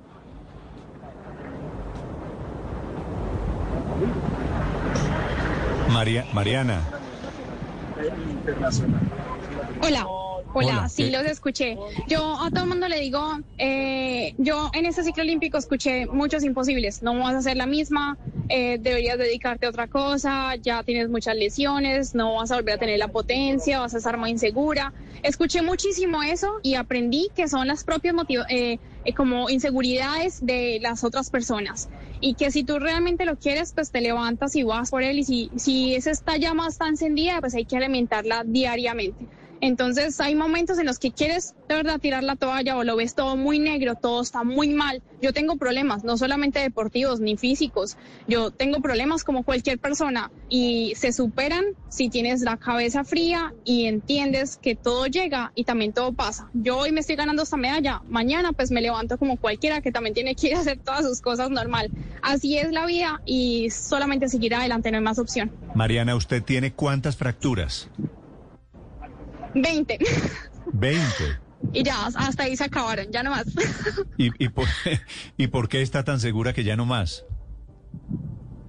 María, 5.90 6.26
Mariana. 6.32 6.82
Hola. 9.82 10.06
Hola, 10.54 10.88
sí, 10.88 11.10
los 11.10 11.24
escuché. 11.26 11.76
Yo 12.06 12.40
a 12.42 12.50
todo 12.50 12.64
el 12.64 12.70
mundo 12.70 12.88
le 12.88 13.00
digo, 13.00 13.38
eh, 13.58 14.34
yo 14.38 14.70
en 14.72 14.86
este 14.86 15.02
ciclo 15.02 15.22
olímpico 15.22 15.58
escuché 15.58 16.06
muchos 16.06 16.44
imposibles. 16.44 17.02
No 17.02 17.18
vas 17.18 17.34
a 17.34 17.38
hacer 17.38 17.56
la 17.56 17.66
misma, 17.66 18.16
eh, 18.48 18.78
deberías 18.80 19.18
dedicarte 19.18 19.66
a 19.66 19.70
otra 19.70 19.86
cosa, 19.86 20.54
ya 20.56 20.82
tienes 20.82 21.08
muchas 21.08 21.36
lesiones, 21.36 22.14
no 22.14 22.34
vas 22.34 22.50
a 22.50 22.56
volver 22.56 22.74
a 22.74 22.78
tener 22.78 22.98
la 22.98 23.08
potencia, 23.08 23.80
vas 23.80 23.94
a 23.94 23.98
estar 23.98 24.16
muy 24.16 24.30
insegura. 24.30 24.92
Escuché 25.22 25.62
muchísimo 25.62 26.22
eso 26.22 26.48
y 26.62 26.74
aprendí 26.74 27.28
que 27.34 27.48
son 27.48 27.66
las 27.66 27.84
propias 27.84 28.14
eh, 28.48 28.78
como 29.14 29.50
inseguridades 29.50 30.44
de 30.44 30.78
las 30.80 31.04
otras 31.04 31.30
personas 31.30 31.88
y 32.20 32.34
que 32.34 32.50
si 32.50 32.64
tú 32.64 32.78
realmente 32.78 33.24
lo 33.24 33.36
quieres, 33.36 33.72
pues 33.72 33.90
te 33.90 34.00
levantas 34.00 34.56
y 34.56 34.62
vas 34.62 34.90
por 34.90 35.02
él 35.02 35.18
y 35.18 35.24
si, 35.24 35.50
si 35.56 35.94
esa 35.94 36.12
llama 36.38 36.68
está 36.68 36.88
encendida, 36.88 37.40
pues 37.40 37.54
hay 37.54 37.64
que 37.64 37.76
alimentarla 37.76 38.42
diariamente. 38.44 39.26
Entonces 39.60 40.20
hay 40.20 40.34
momentos 40.34 40.78
en 40.78 40.86
los 40.86 40.98
que 40.98 41.12
quieres 41.12 41.54
de 41.68 41.74
verdad 41.74 41.98
tirar 41.98 42.22
la 42.22 42.36
toalla 42.36 42.76
o 42.76 42.84
lo 42.84 42.96
ves 42.96 43.14
todo 43.14 43.36
muy 43.36 43.58
negro, 43.58 43.94
todo 43.94 44.22
está 44.22 44.44
muy 44.44 44.68
mal. 44.68 45.02
Yo 45.20 45.32
tengo 45.32 45.56
problemas, 45.56 46.04
no 46.04 46.16
solamente 46.16 46.60
deportivos 46.60 47.20
ni 47.20 47.36
físicos, 47.36 47.96
yo 48.28 48.50
tengo 48.50 48.80
problemas 48.80 49.24
como 49.24 49.42
cualquier 49.44 49.78
persona 49.78 50.30
y 50.48 50.92
se 50.96 51.12
superan 51.12 51.64
si 51.88 52.08
tienes 52.08 52.42
la 52.42 52.56
cabeza 52.56 53.04
fría 53.04 53.54
y 53.64 53.86
entiendes 53.86 54.58
que 54.58 54.74
todo 54.74 55.06
llega 55.06 55.52
y 55.54 55.64
también 55.64 55.92
todo 55.92 56.12
pasa. 56.12 56.50
Yo 56.52 56.78
hoy 56.78 56.92
me 56.92 57.00
estoy 57.00 57.16
ganando 57.16 57.42
esta 57.42 57.56
medalla, 57.56 58.02
mañana 58.08 58.52
pues 58.52 58.70
me 58.70 58.80
levanto 58.80 59.18
como 59.18 59.36
cualquiera 59.36 59.80
que 59.80 59.92
también 59.92 60.14
tiene 60.14 60.34
que 60.34 60.48
ir 60.48 60.56
a 60.56 60.60
hacer 60.60 60.78
todas 60.78 61.04
sus 61.04 61.20
cosas 61.20 61.50
normal. 61.50 61.90
Así 62.22 62.58
es 62.58 62.72
la 62.72 62.86
vida 62.86 63.20
y 63.24 63.70
solamente 63.70 64.28
seguir 64.28 64.54
adelante, 64.54 64.90
no 64.90 64.98
hay 64.98 65.04
más 65.04 65.18
opción. 65.18 65.50
Mariana, 65.74 66.14
¿usted 66.14 66.42
tiene 66.42 66.72
cuántas 66.72 67.16
fracturas? 67.16 67.88
20. 69.62 69.98
20. 70.72 71.06
Y 71.72 71.82
ya, 71.82 72.06
hasta 72.06 72.44
ahí 72.44 72.56
se 72.56 72.64
acabaron, 72.64 73.06
ya 73.10 73.22
no 73.22 73.30
más. 73.30 73.46
¿Y, 74.16 74.30
y, 74.44 74.48
por, 74.48 74.68
¿Y 75.36 75.46
por 75.48 75.68
qué 75.68 75.82
está 75.82 76.04
tan 76.04 76.20
segura 76.20 76.52
que 76.52 76.64
ya 76.64 76.76
no 76.76 76.86
más? 76.86 77.24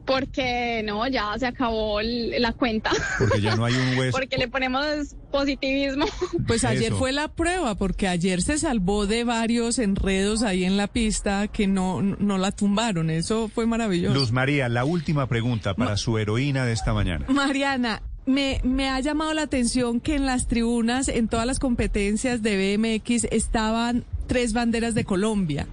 Porque 0.05 0.83
no, 0.85 1.05
ya 1.07 1.37
se 1.37 1.45
acabó 1.47 1.99
la 2.01 2.53
cuenta. 2.53 2.91
Porque 3.19 3.41
ya 3.41 3.57
no 3.57 3.65
hay 3.65 3.73
un 3.73 3.97
hueso. 3.99 4.17
Porque 4.17 4.37
le 4.37 4.47
ponemos 4.47 5.17
positivismo. 5.31 6.05
Pues 6.47 6.63
ayer 6.63 6.93
fue 6.93 7.11
la 7.11 7.27
prueba, 7.27 7.75
porque 7.75 8.07
ayer 8.07 8.41
se 8.41 8.57
salvó 8.57 9.05
de 9.05 9.25
varios 9.25 9.79
enredos 9.79 10.43
ahí 10.43 10.63
en 10.63 10.77
la 10.77 10.87
pista 10.87 11.49
que 11.49 11.67
no, 11.67 12.01
no 12.01 12.37
la 12.37 12.53
tumbaron. 12.53 13.09
Eso 13.09 13.49
fue 13.49 13.65
maravilloso. 13.65 14.17
Luz 14.17 14.31
María, 14.31 14.69
la 14.69 14.85
última 14.85 15.27
pregunta 15.27 15.73
para 15.73 15.97
su 15.97 16.17
heroína 16.17 16.65
de 16.65 16.71
esta 16.71 16.93
mañana. 16.93 17.25
Mariana, 17.27 18.01
me, 18.27 18.59
me 18.63 18.89
ha 18.89 18.99
llamado 18.99 19.33
la 19.33 19.43
atención 19.43 19.99
que 19.99 20.15
en 20.15 20.25
las 20.25 20.47
tribunas, 20.47 21.07
en 21.07 21.27
todas 21.27 21.47
las 21.47 21.59
competencias 21.59 22.43
de 22.43 22.77
BMX, 22.77 23.23
estaban 23.31 24.05
tres 24.27 24.53
banderas 24.53 24.93
de 24.93 25.05
Colombia. 25.05 25.67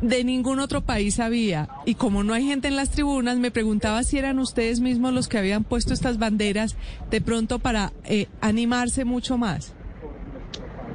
De 0.00 0.24
ningún 0.24 0.60
otro 0.60 0.82
país 0.82 1.18
había. 1.20 1.68
Y 1.84 1.96
como 1.96 2.22
no 2.22 2.32
hay 2.32 2.46
gente 2.46 2.68
en 2.68 2.76
las 2.76 2.90
tribunas, 2.90 3.38
me 3.38 3.50
preguntaba 3.50 4.02
si 4.04 4.16
eran 4.16 4.38
ustedes 4.38 4.80
mismos 4.80 5.12
los 5.12 5.28
que 5.28 5.38
habían 5.38 5.64
puesto 5.64 5.92
estas 5.92 6.18
banderas 6.18 6.76
de 7.10 7.20
pronto 7.20 7.58
para 7.58 7.92
eh, 8.04 8.28
animarse 8.40 9.04
mucho 9.04 9.36
más. 9.36 9.74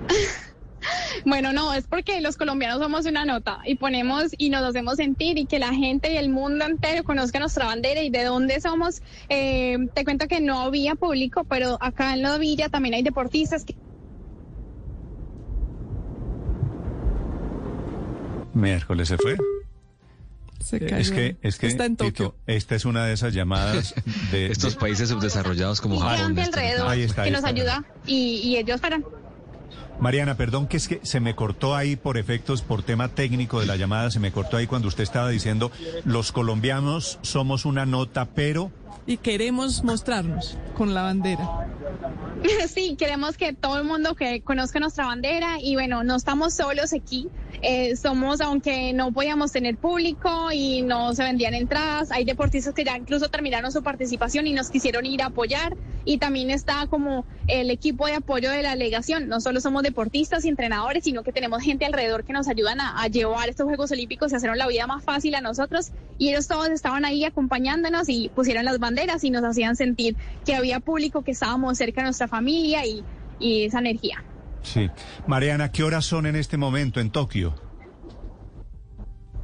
Bueno, 1.25 1.53
no, 1.53 1.73
es 1.73 1.85
porque 1.87 2.21
los 2.21 2.37
colombianos 2.37 2.79
somos 2.79 3.05
una 3.05 3.25
nota 3.25 3.59
y 3.65 3.75
ponemos 3.75 4.31
y 4.37 4.49
nos 4.49 4.63
hacemos 4.63 4.95
sentir 4.97 5.37
y 5.37 5.45
que 5.45 5.59
la 5.59 5.73
gente 5.73 6.13
y 6.13 6.17
el 6.17 6.29
mundo 6.29 6.65
entero 6.65 7.03
conozca 7.03 7.39
nuestra 7.39 7.65
bandera 7.65 8.01
y 8.01 8.09
de 8.09 8.23
dónde 8.23 8.59
somos. 8.61 9.01
Eh, 9.29 9.77
te 9.93 10.03
cuento 10.03 10.27
que 10.27 10.41
no 10.41 10.61
había 10.61 10.95
público, 10.95 11.43
pero 11.43 11.77
acá 11.81 12.13
en 12.13 12.21
la 12.23 12.37
villa 12.37 12.69
también 12.69 12.95
hay 12.95 13.03
deportistas 13.03 13.63
que... 13.65 13.75
Miércoles 18.53 19.07
se 19.07 19.17
fue. 19.17 19.37
Se 20.59 20.79
cayó. 20.79 20.97
Es 20.97 21.11
que, 21.11 21.37
es 21.41 21.57
que 21.57 21.67
Está 21.67 21.85
en 21.85 21.95
Tokio. 21.95 22.35
esta 22.45 22.75
es 22.75 22.85
una 22.85 23.05
de 23.05 23.13
esas 23.13 23.33
llamadas 23.33 23.95
de 24.31 24.45
estos 24.51 24.75
países 24.75 25.09
subdesarrollados 25.09 25.81
como 25.81 25.97
Japón. 25.99 26.37
alrededor 26.37 26.87
Ahí 26.87 27.01
está, 27.01 27.23
ahí 27.23 27.29
que 27.29 27.31
nos 27.31 27.39
está. 27.39 27.49
ayuda 27.49 27.85
y, 28.05 28.41
y 28.43 28.57
ellos 28.57 28.79
paran. 28.79 29.03
Mariana, 30.01 30.35
perdón 30.35 30.67
que 30.67 30.77
es 30.77 30.87
que 30.87 30.99
se 31.03 31.19
me 31.19 31.35
cortó 31.35 31.75
ahí 31.75 31.95
por 31.95 32.17
efectos, 32.17 32.63
por 32.63 32.81
tema 32.81 33.09
técnico 33.09 33.59
de 33.59 33.67
la 33.67 33.75
llamada, 33.75 34.09
se 34.09 34.19
me 34.19 34.31
cortó 34.31 34.57
ahí 34.57 34.65
cuando 34.65 34.87
usted 34.87 35.03
estaba 35.03 35.29
diciendo, 35.29 35.71
los 36.05 36.31
colombianos 36.31 37.19
somos 37.21 37.65
una 37.65 37.85
nota, 37.85 38.25
pero... 38.25 38.71
Y 39.05 39.17
queremos 39.17 39.83
mostrarnos 39.83 40.57
con 40.75 40.95
la 40.95 41.03
bandera. 41.03 41.67
Sí, 42.67 42.95
queremos 42.97 43.37
que 43.37 43.53
todo 43.53 43.77
el 43.77 43.83
mundo 43.83 44.15
que 44.15 44.41
conozca 44.41 44.79
nuestra 44.79 45.05
bandera 45.05 45.57
y 45.61 45.75
bueno, 45.75 46.03
no 46.03 46.15
estamos 46.15 46.55
solos 46.55 46.93
aquí. 46.93 47.27
Eh, 47.63 47.95
somos, 47.95 48.41
aunque 48.41 48.91
no 48.91 49.11
podíamos 49.11 49.51
tener 49.51 49.77
público 49.77 50.51
y 50.51 50.81
no 50.81 51.13
se 51.13 51.23
vendían 51.23 51.53
entradas, 51.53 52.11
hay 52.11 52.25
deportistas 52.25 52.73
que 52.73 52.83
ya 52.83 52.97
incluso 52.97 53.29
terminaron 53.29 53.71
su 53.71 53.83
participación 53.83 54.47
y 54.47 54.53
nos 54.53 54.71
quisieron 54.71 55.05
ir 55.05 55.21
a 55.21 55.27
apoyar. 55.27 55.75
Y 56.03 56.17
también 56.17 56.49
está 56.49 56.87
como 56.87 57.25
el 57.47 57.69
equipo 57.69 58.07
de 58.07 58.15
apoyo 58.15 58.49
de 58.49 58.63
la 58.63 58.71
delegación. 58.71 59.27
No 59.27 59.39
solo 59.39 59.61
somos 59.61 59.83
deportistas 59.83 60.43
y 60.43 60.49
entrenadores, 60.49 61.03
sino 61.03 61.21
que 61.21 61.31
tenemos 61.31 61.61
gente 61.61 61.85
alrededor 61.85 62.23
que 62.23 62.33
nos 62.33 62.47
ayudan 62.47 62.81
a, 62.81 62.99
a 62.99 63.07
llevar 63.07 63.49
estos 63.49 63.67
Juegos 63.67 63.91
Olímpicos 63.91 64.31
y 64.31 64.35
hacer 64.35 64.55
la 64.55 64.67
vida 64.67 64.87
más 64.87 65.03
fácil 65.03 65.35
a 65.35 65.41
nosotros. 65.41 65.91
Y 66.17 66.29
ellos 66.29 66.47
todos 66.47 66.69
estaban 66.69 67.05
ahí 67.05 67.23
acompañándonos 67.25 68.09
y 68.09 68.29
pusieron 68.29 68.65
las 68.65 68.79
banderas 68.79 69.23
y 69.23 69.29
nos 69.29 69.43
hacían 69.43 69.75
sentir 69.75 70.15
que 70.43 70.55
había 70.55 70.79
público, 70.79 71.21
que 71.21 71.31
estábamos 71.31 71.77
cerca 71.77 72.01
de 72.01 72.05
nuestra 72.05 72.27
familia 72.27 72.83
y, 72.87 73.03
y 73.39 73.65
esa 73.65 73.77
energía. 73.77 74.23
Sí. 74.63 74.89
Mariana, 75.27 75.71
¿qué 75.71 75.83
horas 75.83 76.05
son 76.05 76.25
en 76.25 76.35
este 76.35 76.57
momento 76.57 76.99
en 76.99 77.11
Tokio? 77.11 77.55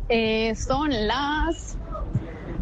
Eh, 0.09 0.55
son 0.55 0.89
las 1.07 1.77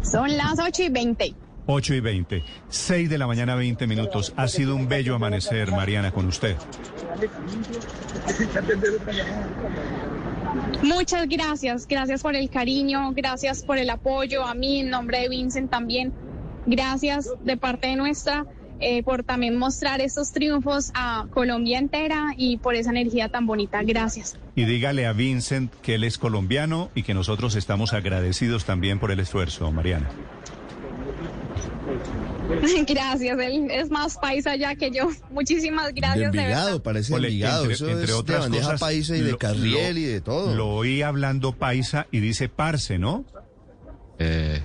son 0.02 0.36
las 0.36 0.58
8 0.58 0.84
y 0.84 0.88
20. 0.88 1.34
8 1.66 1.94
y 1.94 2.00
20. 2.00 2.44
6 2.68 3.10
de 3.10 3.18
la 3.18 3.26
mañana, 3.26 3.54
20 3.56 3.86
minutos. 3.86 4.32
Ha 4.36 4.48
sido 4.48 4.76
un 4.76 4.88
bello 4.88 5.14
amanecer, 5.14 5.70
Mariana, 5.72 6.12
con 6.12 6.26
usted. 6.26 6.56
Muchas 10.82 11.28
gracias, 11.28 11.86
gracias 11.86 12.22
por 12.22 12.36
el 12.36 12.50
cariño, 12.50 13.12
gracias 13.12 13.62
por 13.62 13.78
el 13.78 13.90
apoyo 13.90 14.44
a 14.44 14.54
mí 14.54 14.80
en 14.80 14.90
nombre 14.90 15.20
de 15.20 15.28
Vincent 15.28 15.70
también. 15.70 16.12
Gracias 16.66 17.28
de 17.44 17.56
parte 17.56 17.88
de 17.88 17.96
nuestra 17.96 18.46
eh, 18.80 19.02
por 19.02 19.24
también 19.24 19.56
mostrar 19.56 20.00
estos 20.00 20.32
triunfos 20.32 20.90
a 20.94 21.26
Colombia 21.32 21.78
entera 21.78 22.34
y 22.36 22.58
por 22.58 22.74
esa 22.74 22.90
energía 22.90 23.28
tan 23.28 23.46
bonita. 23.46 23.82
Gracias. 23.82 24.36
Y 24.54 24.64
dígale 24.64 25.06
a 25.06 25.12
Vincent 25.12 25.72
que 25.82 25.94
él 25.96 26.04
es 26.04 26.18
colombiano 26.18 26.90
y 26.94 27.02
que 27.02 27.14
nosotros 27.14 27.54
estamos 27.56 27.92
agradecidos 27.92 28.64
también 28.64 28.98
por 28.98 29.10
el 29.10 29.20
esfuerzo, 29.20 29.70
Mariana. 29.72 30.08
Gracias, 32.86 33.38
él 33.38 33.68
es 33.70 33.90
más 33.90 34.16
paisa 34.18 34.54
ya 34.56 34.74
que 34.76 34.90
yo. 34.90 35.08
Muchísimas 35.30 35.92
gracias. 35.92 36.32
De 36.32 36.38
Envigado, 36.42 36.82
parece 36.82 37.12
Ole, 37.14 37.28
Envigado. 37.28 37.62
entre- 37.62 37.74
Eso 37.74 37.88
entre 37.88 38.04
es 38.04 38.12
otras 38.12 38.38
de 38.38 38.42
bandeja 38.44 38.64
cosas, 38.64 38.80
paisa 38.80 39.16
y 39.16 39.20
de 39.20 39.32
lo- 39.32 39.38
carriel 39.38 39.94
lo- 39.94 40.00
y 40.00 40.04
de 40.04 40.20
todo. 40.20 40.54
Lo 40.54 40.68
oí 40.68 41.02
hablando 41.02 41.52
paisa 41.52 42.06
y 42.12 42.20
dice 42.20 42.48
parce, 42.48 42.98
¿no? 42.98 43.24
Eh, 44.18 44.62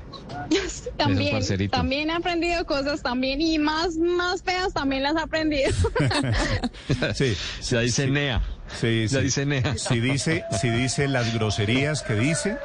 También, 0.97 1.31
parcerito. 1.33 1.75
también 1.77 2.09
he 2.09 2.13
aprendido 2.13 2.65
cosas 2.65 3.01
también 3.01 3.41
y 3.41 3.57
más, 3.59 3.97
más 3.97 4.43
feas 4.43 4.73
también 4.73 5.03
las 5.03 5.15
he 5.15 5.19
aprendido. 5.21 5.71
Sí. 7.13 7.35
ya 7.63 7.79
dice 7.79 8.07
Nea. 8.07 8.41
Sí, 8.79 9.07
Ya 9.07 9.19
sí. 9.19 9.23
dice 9.25 9.45
Nea. 9.45 9.75
Si 9.77 9.99
dice, 9.99 10.43
si 10.59 10.69
dice 10.69 11.07
las 11.07 11.33
groserías 11.33 12.01
que 12.03 12.13
dice, 12.15 12.57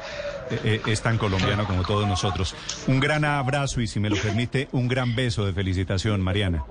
eh, 0.51 0.59
eh, 0.63 0.81
es 0.87 1.01
tan 1.01 1.17
colombiano 1.17 1.65
como 1.65 1.83
todos 1.83 2.07
nosotros. 2.07 2.55
Un 2.87 2.99
gran 2.99 3.25
abrazo 3.25 3.81
y, 3.81 3.87
si 3.87 3.99
me 3.99 4.09
lo 4.09 4.15
permite, 4.17 4.67
un 4.71 4.87
gran 4.87 5.15
beso 5.15 5.45
de 5.45 5.53
felicitación, 5.53 6.21
Mariana. 6.21 6.63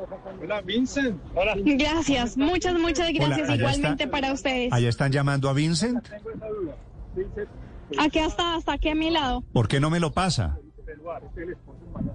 Gracias, 1.64 2.36
muchas, 2.36 2.74
muchas 2.78 3.12
gracias. 3.12 3.50
Igualmente 3.50 4.04
está- 4.04 4.10
para 4.10 4.32
ustedes. 4.32 4.72
Allá 4.72 4.88
están 4.88 5.12
llamando 5.12 5.48
a 5.48 5.52
Vincent. 5.52 6.06
Aquí 7.98 8.18
hasta, 8.18 8.54
hasta 8.56 8.72
aquí 8.72 8.88
a 8.88 8.94
mi 8.94 9.10
lado. 9.10 9.42
¿Por 9.52 9.68
qué 9.68 9.80
no 9.80 9.90
me 9.90 10.00
lo 10.00 10.12
pasa? 10.12 10.58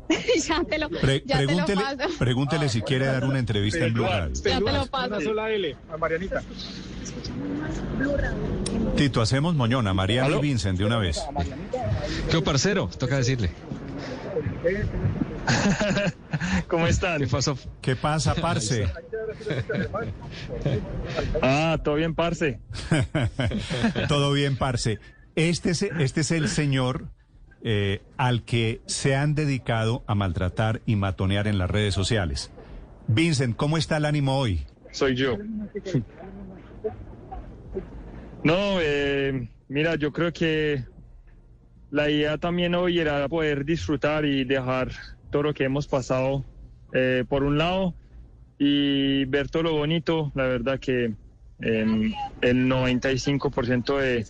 ya 0.47 0.63
te 0.63 0.77
lo, 0.77 0.89
Pre- 0.89 1.23
ya 1.25 1.37
te 1.37 1.43
lo 1.43 1.47
pregúntele, 1.47 1.81
paso. 1.81 2.09
pregúntele 2.19 2.69
si 2.69 2.81
quiere 2.81 3.05
dar 3.05 3.23
una 3.23 3.39
entrevista 3.39 3.85
en 3.85 3.93
Blue 3.93 4.05
Radio. 4.05 4.33
Ya 4.33 4.59
te 4.59 4.71
lo 4.71 4.85
paso. 4.87 5.07
Una 5.07 5.21
sola 5.21 5.49
L, 5.51 5.75
a 5.91 5.97
Marianita. 5.97 6.41
Tito, 8.95 9.21
hacemos 9.21 9.55
moñona, 9.55 9.93
Mariana 9.93 10.35
y 10.37 10.41
Vincent 10.41 10.77
de 10.77 10.85
una 10.85 10.97
vez. 10.97 11.21
¿Qué 12.29 12.41
parcero? 12.41 12.89
Toca 12.97 13.17
decirle. 13.17 13.51
¿Cómo 16.67 16.87
están? 16.87 17.19
¿Qué 17.19 17.27
pasó? 17.27 17.57
¿Qué 17.81 17.95
pasa, 17.95 18.35
parce? 18.41 18.87
Ah, 21.41 21.77
todo 21.83 21.95
bien, 21.95 22.13
parce. 22.13 22.59
Todo 24.07 24.31
bien, 24.33 24.57
parce. 24.57 24.99
Este 25.35 25.71
es, 25.71 25.81
este 25.81 26.21
es 26.21 26.31
el 26.31 26.47
señor 26.47 27.07
eh, 27.63 28.01
al 28.17 28.43
que 28.43 28.81
se 28.87 29.15
han 29.15 29.35
dedicado 29.35 30.03
a 30.07 30.15
maltratar 30.15 30.81
y 30.85 30.95
matonear 30.95 31.47
en 31.47 31.57
las 31.57 31.69
redes 31.69 31.93
sociales. 31.93 32.51
Vincent, 33.07 33.55
¿cómo 33.55 33.77
está 33.77 33.97
el 33.97 34.05
ánimo 34.05 34.37
hoy? 34.37 34.65
Soy 34.91 35.15
yo. 35.15 35.37
No, 38.43 38.81
eh, 38.81 39.47
mira, 39.67 39.95
yo 39.95 40.11
creo 40.11 40.33
que 40.33 40.83
la 41.91 42.09
idea 42.09 42.37
también 42.37 42.73
hoy 42.73 42.99
era 42.99 43.27
poder 43.29 43.63
disfrutar 43.63 44.25
y 44.25 44.43
dejar 44.43 44.89
todo 45.29 45.43
lo 45.43 45.53
que 45.53 45.63
hemos 45.63 45.87
pasado 45.87 46.43
eh, 46.93 47.25
por 47.29 47.43
un 47.43 47.57
lado 47.57 47.93
y 48.57 49.25
ver 49.25 49.49
todo 49.49 49.63
lo 49.63 49.73
bonito. 49.73 50.31
La 50.33 50.45
verdad 50.45 50.79
que 50.79 51.13
el 51.61 52.67
95% 52.67 53.97
de, 53.97 54.25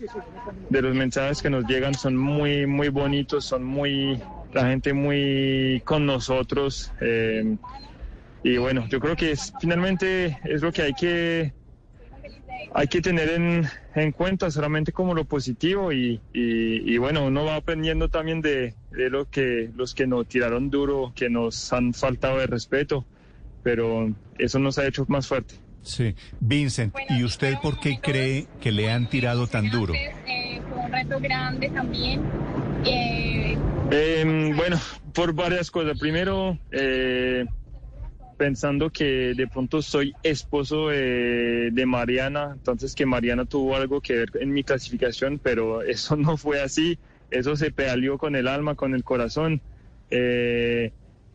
de 0.70 0.82
los 0.82 0.96
mensajes 0.96 1.42
que 1.42 1.50
nos 1.50 1.66
llegan 1.66 1.94
son 1.96 2.16
muy, 2.18 2.66
muy 2.68 2.90
bonitos, 2.90 3.46
son 3.46 3.64
muy, 3.64 4.22
la 4.54 4.68
gente 4.68 4.94
muy 4.94 5.82
con 5.86 6.06
nosotros. 6.06 6.92
eh, 7.02 7.58
y 8.44 8.58
bueno, 8.58 8.88
yo 8.90 9.00
creo 9.00 9.16
que 9.16 9.32
es, 9.32 9.54
finalmente 9.60 10.40
es 10.44 10.62
lo 10.62 10.72
que 10.72 10.82
hay 10.82 10.94
que 10.94 11.54
hay 12.74 12.88
que 12.88 13.02
tener 13.02 13.30
en, 13.30 13.66
en 13.96 14.12
cuenta 14.12 14.50
solamente 14.50 14.92
como 14.94 15.14
lo 15.14 15.26
positivo 15.26 15.92
y, 15.92 16.22
y- 16.34 16.94
y 16.94 16.98
bueno, 16.98 17.26
uno 17.26 17.46
va 17.46 17.56
aprendiendo 17.56 18.08
también 18.08 18.42
de, 18.42 18.76
de 18.92 19.10
lo 19.10 19.26
que 19.26 19.70
los 19.76 19.94
que 19.94 20.08
nos 20.08 20.28
tiraron 20.28 20.70
duro, 20.70 21.12
que 21.16 21.30
nos 21.30 21.72
han 21.74 21.94
faltado 21.94 22.38
de 22.40 22.48
respeto, 22.48 23.06
pero 23.64 24.10
eso 24.38 24.60
nos 24.60 24.78
ha 24.78 24.88
hecho 24.88 25.06
más 25.08 25.28
fuerte. 25.28 25.56
Sí. 25.84 26.16
Vincent, 26.40 26.94
¿y 27.10 27.24
usted 27.24 27.56
por 27.62 27.80
qué 27.80 28.00
cree 28.02 28.48
que 28.60 28.72
le 28.72 28.92
han 28.92 29.10
tirado 29.10 29.48
tan 29.48 29.70
duro? 29.70 29.94
Eh, 29.96 30.62
fue 30.70 30.80
un 30.86 30.92
reto 30.92 31.20
grande 31.20 31.70
también. 31.70 32.22
Eh, 32.86 33.58
Eh, 33.92 34.54
bueno, 34.56 34.80
por 35.14 35.34
varias 35.34 35.70
cosas. 35.72 36.00
Primero, 36.00 36.58
eh, 36.72 37.46
pensando 38.38 38.90
que 38.90 39.34
de 39.36 39.48
pronto 39.48 39.82
soy 39.82 40.14
esposo 40.24 40.88
de, 40.90 41.70
de 41.72 41.86
Mariana, 41.86 42.52
entonces 42.54 42.96
que 42.96 43.06
Mariana 43.06 43.46
tuvo 43.46 43.76
algo 43.76 44.02
que 44.02 44.16
ver 44.16 44.32
en 44.40 44.54
mi 44.54 44.64
clasificación, 44.64 45.40
pero 45.40 45.82
eso 45.84 46.16
no 46.16 46.38
fue 46.38 46.62
así. 46.62 47.00
Eso 47.30 47.56
se 47.56 47.72
pedaleó 47.72 48.18
con 48.18 48.36
el 48.36 48.48
alma, 48.48 48.76
con 48.76 48.94
el 48.94 49.04
corazón. 49.04 49.62
eh, 50.10 50.92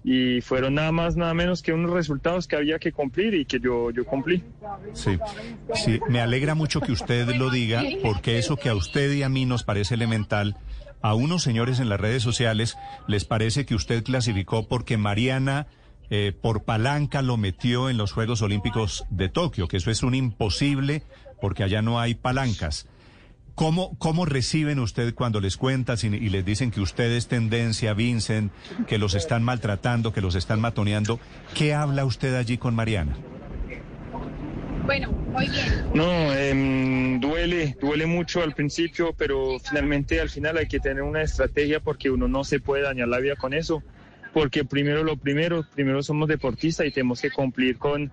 y 0.09 0.41
fueron 0.41 0.75
nada 0.75 0.93
más, 0.93 1.17
nada 1.17 1.35
menos 1.35 1.63
que 1.63 1.73
unos 1.73 1.91
resultados 1.91 2.47
que 2.47 2.55
había 2.55 2.79
que 2.79 2.93
cumplir 2.93 3.35
y 3.35 3.45
que 3.45 3.59
yo, 3.59 3.91
yo 3.91 4.05
cumplí. 4.05 4.41
Sí, 4.93 5.19
sí, 5.75 5.99
me 6.09 6.21
alegra 6.21 6.55
mucho 6.55 6.81
que 6.81 6.93
usted 6.93 7.35
lo 7.35 7.51
diga, 7.51 7.83
porque 8.05 8.39
eso 8.39 8.57
que 8.57 8.69
a 8.69 8.77
usted 8.77 9.13
y 9.13 9.25
a 9.25 9.29
mí 9.29 9.47
nos 9.47 9.65
parece 9.65 9.95
elemental, 9.95 10.57
a 11.03 11.15
unos 11.15 11.43
señores 11.43 11.81
en 11.81 11.89
las 11.89 11.99
redes 11.99 12.23
sociales 12.23 12.79
les 13.09 13.25
parece 13.25 13.67
que 13.67 13.75
usted 13.75 14.05
clasificó 14.05 14.69
porque 14.69 14.97
Mariana 14.97 15.67
eh, 16.09 16.33
por 16.41 16.63
palanca 16.63 17.21
lo 17.21 17.37
metió 17.37 17.91
en 17.91 17.97
los 17.97 18.13
Juegos 18.13 18.43
Olímpicos 18.43 19.07
de 19.11 19.29
Tokio, 19.29 19.67
que 19.67 19.79
eso 19.79 19.91
es 19.91 20.05
un 20.05 20.15
imposible 20.15 21.03
porque 21.41 21.65
allá 21.65 21.83
no 21.83 21.99
hay 21.99 22.15
palancas. 22.15 22.87
¿Cómo, 23.57 23.99
¿Cómo 23.99 24.27
reciben 24.27 24.79
usted 24.79 25.15
cuando 25.15 25.41
les 25.41 25.57
cuentas 25.57 26.05
y, 26.05 26.09
y 26.09 26.29
les 26.29 26.45
dicen 26.45 26.71
que 26.71 26.81
usted 26.81 27.11
es 27.11 27.27
tendencia, 27.27 27.95
Vincent, 27.95 28.53
que 28.87 28.99
los 28.99 29.15
están 29.15 29.43
maltratando, 29.43 30.13
que 30.13 30.21
los 30.21 30.37
están 30.37 30.61
matoneando? 30.61 31.19
¿Qué 31.55 31.75
habla 31.75 32.05
usted 32.05 32.37
allí 32.37 32.59
con 32.59 32.75
Mariana? 32.75 33.17
bueno, 34.87 35.11
muy 35.11 35.49
bien. 35.49 35.85
No, 35.95 36.33
em, 36.33 37.21
duele, 37.21 37.77
duele 37.81 38.07
mucho 38.07 38.43
al 38.43 38.55
principio, 38.55 39.13
pero 39.17 39.59
finalmente 39.59 40.21
al 40.21 40.31
final 40.31 40.57
hay 40.57 40.69
que 40.69 40.79
tener 40.79 41.03
una 41.03 41.23
estrategia 41.23 41.81
porque 41.81 42.11
uno 42.11 42.29
no 42.29 42.45
se 42.45 42.61
puede 42.61 42.85
dañar 42.85 43.09
la 43.09 43.19
vida 43.19 43.35
con 43.35 43.53
eso, 43.53 43.83
porque 44.33 44.65
primero 44.65 45.03
lo 45.03 45.17
primero, 45.17 45.67
primero 45.75 46.03
somos 46.03 46.29
deportistas 46.29 46.87
y 46.87 46.93
tenemos 46.93 47.21
que 47.21 47.31
cumplir 47.31 47.79
con, 47.79 48.13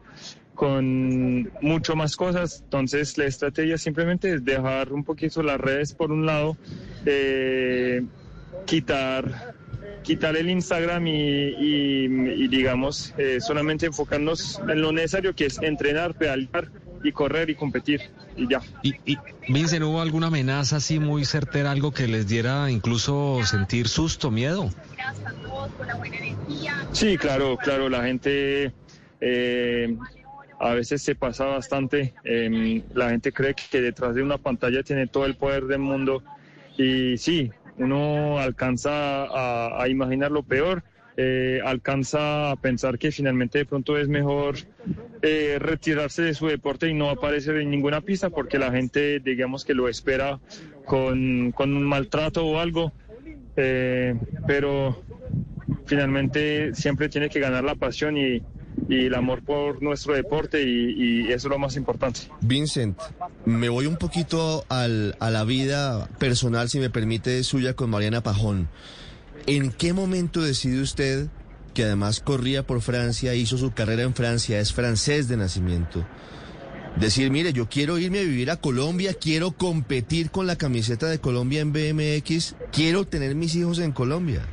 con 0.54 1.52
mucho 1.62 1.96
más 1.96 2.16
cosas, 2.16 2.62
entonces 2.64 3.18
la 3.18 3.26
estrategia 3.26 3.78
simplemente 3.78 4.34
es 4.36 4.46
dejar 4.46 4.94
un 4.94 5.04
poquito 5.04 5.42
las 5.44 5.60
redes 5.60 5.94
por 5.94 6.12
un 6.12 6.26
lado, 6.26 6.58
eh, 7.06 8.04
quitar 8.66 9.54
quitar 10.04 10.36
el 10.36 10.50
Instagram 10.50 11.08
y, 11.08 11.14
y- 11.14 12.06
y, 12.44 12.48
digamos 12.50 13.14
eh, 13.18 13.40
solamente 13.40 13.86
enfocarnos 13.86 14.60
en 14.68 14.82
lo 14.82 14.92
necesario 14.92 15.34
que 15.34 15.46
es 15.46 15.58
entrenar, 15.62 16.14
pedalear 16.14 16.70
y 17.04 17.12
correr 17.14 17.50
y 17.50 17.56
competir 17.56 18.02
y 18.36 18.50
ya. 18.50 18.62
Y, 18.84 18.94
y 19.06 19.18
Vincent, 19.48 19.84
¿hubo 19.84 20.02
alguna 20.02 20.28
amenaza 20.28 20.78
así 20.78 21.00
muy 21.00 21.24
certera, 21.26 21.72
algo 21.72 21.92
que 21.94 22.08
les 22.08 22.28
diera 22.28 22.70
incluso 22.70 23.40
sentir 23.46 23.88
susto, 23.88 24.30
miedo? 24.30 24.70
Sí, 26.92 27.18
claro, 27.18 27.58
claro, 27.58 27.90
la 27.90 28.04
gente 28.04 28.74
eh, 29.22 29.98
a 30.64 30.74
veces 30.74 31.02
se 31.02 31.14
pasa 31.14 31.46
bastante. 31.46 32.14
Em, 32.24 32.82
la 32.94 33.10
gente 33.10 33.34
cree 33.34 33.54
que 33.54 33.82
detrás 33.82 34.16
de 34.16 34.24
una 34.24 34.38
pantalla 34.38 34.82
tiene 34.82 35.08
todo 35.08 35.26
el 35.26 35.36
poder 35.36 35.66
del 35.66 35.80
mundo 35.80 36.24
y 36.78 37.18
sí, 37.18 37.52
uno 37.78 38.40
alcanza 38.40 39.26
a, 39.82 39.88
imaginar 39.90 40.32
lo 40.32 40.44
peor. 40.44 40.84
Eh, 41.16 41.60
alcanza 41.64 42.50
a 42.50 42.56
pensar 42.56 42.98
que 42.98 43.12
finalmente 43.12 43.60
de 43.60 43.66
pronto 43.66 44.00
es 44.00 44.08
mejor 44.08 44.56
eh, 45.22 45.58
retirarse 45.60 46.24
de 46.24 46.34
su 46.34 46.48
deporte 46.48 46.88
y 46.88 46.96
no 46.96 47.12
aparecer 47.12 47.58
en 47.58 47.70
ninguna 47.70 48.02
pista 48.02 48.32
porque 48.32 48.58
la 48.58 48.72
gente 48.72 49.20
digamos 49.20 49.64
que 49.64 49.76
lo 49.76 49.88
espera 49.88 50.40
con, 50.86 51.52
con 51.52 51.78
un 51.78 51.84
maltrato 51.84 52.44
o 52.44 52.60
algo 52.60 52.92
eh, 53.56 54.16
pero 54.48 55.04
finalmente 55.86 56.74
siempre 56.74 57.10
tiene 57.10 57.30
que 57.30 57.40
ganar 57.40 57.64
la 57.64 57.76
pasión 57.76 58.18
y, 58.18 58.42
el 58.90 59.16
amor 59.16 59.44
por 59.44 59.82
nuestro 59.82 60.14
deporte 60.14 60.62
y, 60.64 61.28
eso 61.28 61.48
es 61.48 61.52
lo 61.52 61.60
más 61.60 61.76
importante. 61.76 62.22
Vincent, 62.42 63.00
me 63.46 63.70
voy 63.70 63.86
un 63.86 63.98
poquito 63.98 64.66
al, 64.70 65.16
a 65.20 65.30
la 65.30 65.44
vida 65.44 66.08
personal, 66.20 66.70
si 66.70 66.80
me 66.80 66.90
permite, 66.90 67.44
suya 67.44 67.74
con 67.76 67.90
Mariana 67.90 68.22
Pajón. 68.22 68.70
¿En 69.46 69.72
qué 69.72 69.94
momento 69.94 70.42
decide 70.42 70.82
usted, 70.82 71.28
que 71.74 71.84
además 71.84 72.20
corría 72.20 72.66
por 72.66 72.82
Francia, 72.82 73.34
hizo 73.36 73.58
su 73.58 73.72
carrera 73.72 74.04
en 74.04 74.14
Francia, 74.14 74.60
es 74.60 74.74
francés 74.74 75.28
de 75.28 75.38
nacimiento, 75.38 76.06
decir, 76.96 77.32
mire, 77.32 77.54
yo 77.54 77.68
quiero 77.68 77.98
irme 77.98 78.20
a 78.20 78.24
vivir 78.24 78.52
a 78.52 78.58
Colombia, 78.58 79.14
quiero 79.14 79.52
competir 79.52 80.30
con 80.30 80.48
la 80.48 80.56
camiseta 80.56 81.08
de 81.08 81.20
Colombia 81.20 81.62
en 81.62 81.74
BMX, 81.74 82.56
quiero 82.72 83.06
tener 83.06 83.36
mis 83.36 83.56
hijos 83.56 83.80
en 83.80 83.92
Colombia? 83.92 84.46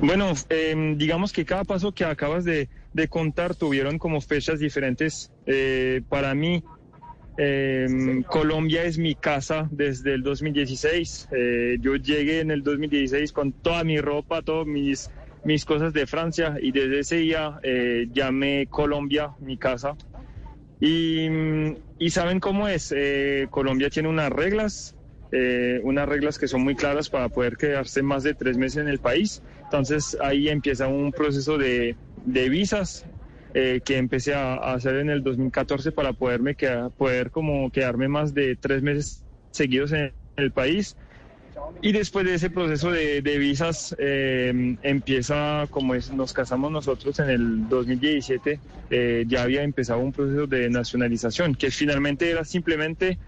Bueno, 0.00 0.32
em, 0.48 0.96
digamos 0.96 1.32
que 1.32 1.44
cada 1.44 1.64
paso 1.64 1.92
que 1.92 2.04
acabas 2.04 2.44
de, 2.44 2.68
contar 3.08 3.54
tuvieron 3.54 3.98
como 3.98 4.20
fechas 4.20 4.58
diferentes. 4.58 5.30
Eh, 5.46 6.02
para 6.08 6.34
mí, 6.34 6.62
em, 7.36 8.22
Colombia 8.22 8.84
es 8.84 8.98
mi 8.98 9.14
casa 9.14 9.68
desde 9.70 10.14
el 10.14 10.22
2016. 10.22 11.28
Eh, 11.32 11.76
yo 11.80 11.96
llegué 11.96 12.40
en 12.40 12.50
el 12.50 12.62
2016 12.62 13.32
con 13.32 13.52
toda 13.52 13.84
mi 13.84 14.00
ropa, 14.00 14.42
todas 14.42 14.66
mis, 14.66 15.10
mis 15.44 15.64
cosas 15.64 15.92
de 15.92 16.06
Francia 16.06 16.56
y 16.60 16.72
desde 16.72 17.00
ese 17.00 17.16
día 17.16 17.58
eh, 17.62 18.08
llamé 18.12 18.66
Colombia 18.68 19.30
mi 19.40 19.56
casa. 19.56 19.96
Y, 20.80 21.28
y 21.98 22.10
saben 22.10 22.40
cómo 22.40 22.66
es, 22.66 22.92
Colombia 23.50 23.88
tiene 23.88 24.08
unas 24.08 24.30
reglas, 24.30 24.96
eh, 25.34 25.80
unas 25.82 26.06
reglas 26.06 26.38
que 26.38 26.46
son 26.46 26.62
muy 26.62 26.74
claras 26.74 27.08
para 27.08 27.30
poder 27.30 27.56
quedarse 27.56 28.02
más 28.02 28.22
de 28.22 28.34
tres 28.34 28.58
meses 28.58 28.82
en 28.82 28.88
el 28.88 28.98
país. 28.98 29.42
Entonces 29.72 30.18
ahí 30.20 30.50
empieza 30.50 30.86
un 30.86 31.12
proceso 31.12 31.56
de, 31.56 31.96
de 32.26 32.48
visas 32.50 33.06
eh, 33.54 33.80
que 33.82 33.96
empecé 33.96 34.34
a, 34.34 34.56
hacer 34.56 34.96
en 34.96 35.08
el 35.08 35.22
2014 35.22 35.92
para 35.92 36.12
poderme 36.12 36.54
quedar, 36.54 36.90
poder 36.90 37.30
como 37.30 37.70
quedarme 37.70 38.06
más 38.06 38.34
de 38.34 38.54
tres 38.54 38.82
meses 38.82 39.24
seguidos 39.50 39.92
en 39.92 40.12
el 40.36 40.52
país. 40.52 40.94
Y 41.80 41.92
después 41.92 42.26
de 42.26 42.34
ese 42.34 42.50
proceso 42.50 42.90
de, 42.90 43.22
de 43.22 43.38
visas 43.38 43.96
eh, 43.98 44.76
empieza, 44.82 45.66
como 45.70 45.94
es, 45.94 46.12
nos 46.12 46.34
casamos 46.34 46.70
nosotros 46.70 47.18
en 47.20 47.30
el 47.30 47.68
2017, 47.70 48.60
ya 49.26 49.42
había 49.42 49.62
empezado 49.62 50.00
un 50.00 50.12
proceso 50.12 50.46
de 50.46 50.68
nacionalización, 50.68 51.54
que 51.54 51.70
finalmente 51.70 52.30
era 52.30 52.44
simplemente 52.44 53.18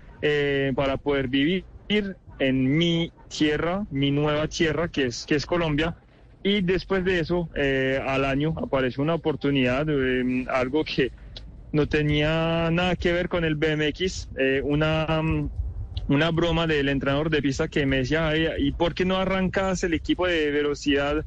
para 0.76 0.98
poder 0.98 1.28
vivir 1.28 1.64
en 2.38 2.76
mi 2.76 3.10
tierra, 3.28 3.86
mi 3.90 4.10
nueva 4.10 4.46
tierra, 4.46 4.88
que 4.88 5.06
es, 5.06 5.24
que 5.24 5.36
es 5.36 5.46
Colombia. 5.46 5.96
Y 6.44 6.60
después 6.60 7.02
de 7.06 7.20
eso, 7.20 7.48
eh, 7.56 7.98
al 8.06 8.26
año 8.26 8.54
apareció 8.62 9.02
una 9.02 9.14
oportunidad, 9.14 9.86
eh, 9.88 10.44
algo 10.50 10.84
que 10.84 11.10
no 11.72 11.88
tenía 11.88 12.70
nada 12.70 12.96
que 12.96 13.12
ver 13.12 13.30
con 13.30 13.46
el 13.46 13.54
BMX, 13.54 14.28
eh, 14.36 14.60
una, 14.62 15.22
una 16.06 16.30
broma 16.30 16.66
del 16.66 16.90
entrenador 16.90 17.30
de 17.30 17.40
pista 17.40 17.66
que 17.68 17.86
me 17.86 17.96
decía, 17.96 18.34
¿y 18.58 18.72
por 18.72 18.94
qué 18.94 19.06
no 19.06 19.16
arrancas 19.16 19.84
el 19.84 19.94
equipo 19.94 20.26
de 20.26 20.50
velocidad 20.50 21.24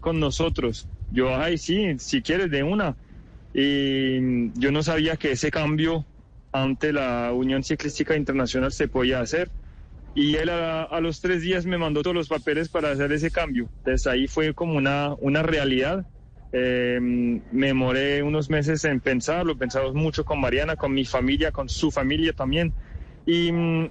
con 0.00 0.18
nosotros? 0.18 0.88
Yo, 1.10 1.36
ay, 1.36 1.58
sí, 1.58 1.98
si 1.98 2.22
quieres, 2.22 2.50
de 2.50 2.62
una. 2.62 2.96
Y 3.52 4.58
yo 4.58 4.72
no 4.72 4.82
sabía 4.82 5.18
que 5.18 5.32
ese 5.32 5.50
cambio 5.50 6.06
ante 6.50 6.94
la 6.94 7.30
Unión 7.34 7.62
Ciclística 7.62 8.16
Internacional 8.16 8.72
se 8.72 8.88
podía 8.88 9.20
hacer. 9.20 9.50
Y 10.14 10.36
él 10.36 10.50
a, 10.50 11.00
los 11.00 11.20
tres 11.20 11.40
días 11.42 11.64
me 11.64 11.78
mandó 11.78 12.02
todos 12.02 12.14
los 12.14 12.28
papeles 12.28 12.68
para 12.68 12.90
hacer 12.90 13.12
ese 13.12 13.30
cambio. 13.30 13.68
Entonces 13.78 14.06
ahí 14.06 14.26
fue 14.26 14.52
como 14.52 14.74
una, 14.74 15.14
una 15.20 15.42
realidad. 15.42 16.04
Eh, 16.52 16.98
me 17.00 17.68
demoré 17.68 18.22
unos 18.22 18.50
meses 18.50 18.84
en 18.84 19.00
pensarlo, 19.00 19.56
pensamos 19.56 19.94
mucho 19.94 20.24
con 20.24 20.38
Mariana, 20.38 20.76
con 20.76 20.92
mi 20.92 21.06
familia, 21.06 21.50
con 21.50 21.68
su 21.68 21.90
familia 21.90 22.34
también. 22.34 22.74
Y 23.24 23.50
mm, 23.52 23.90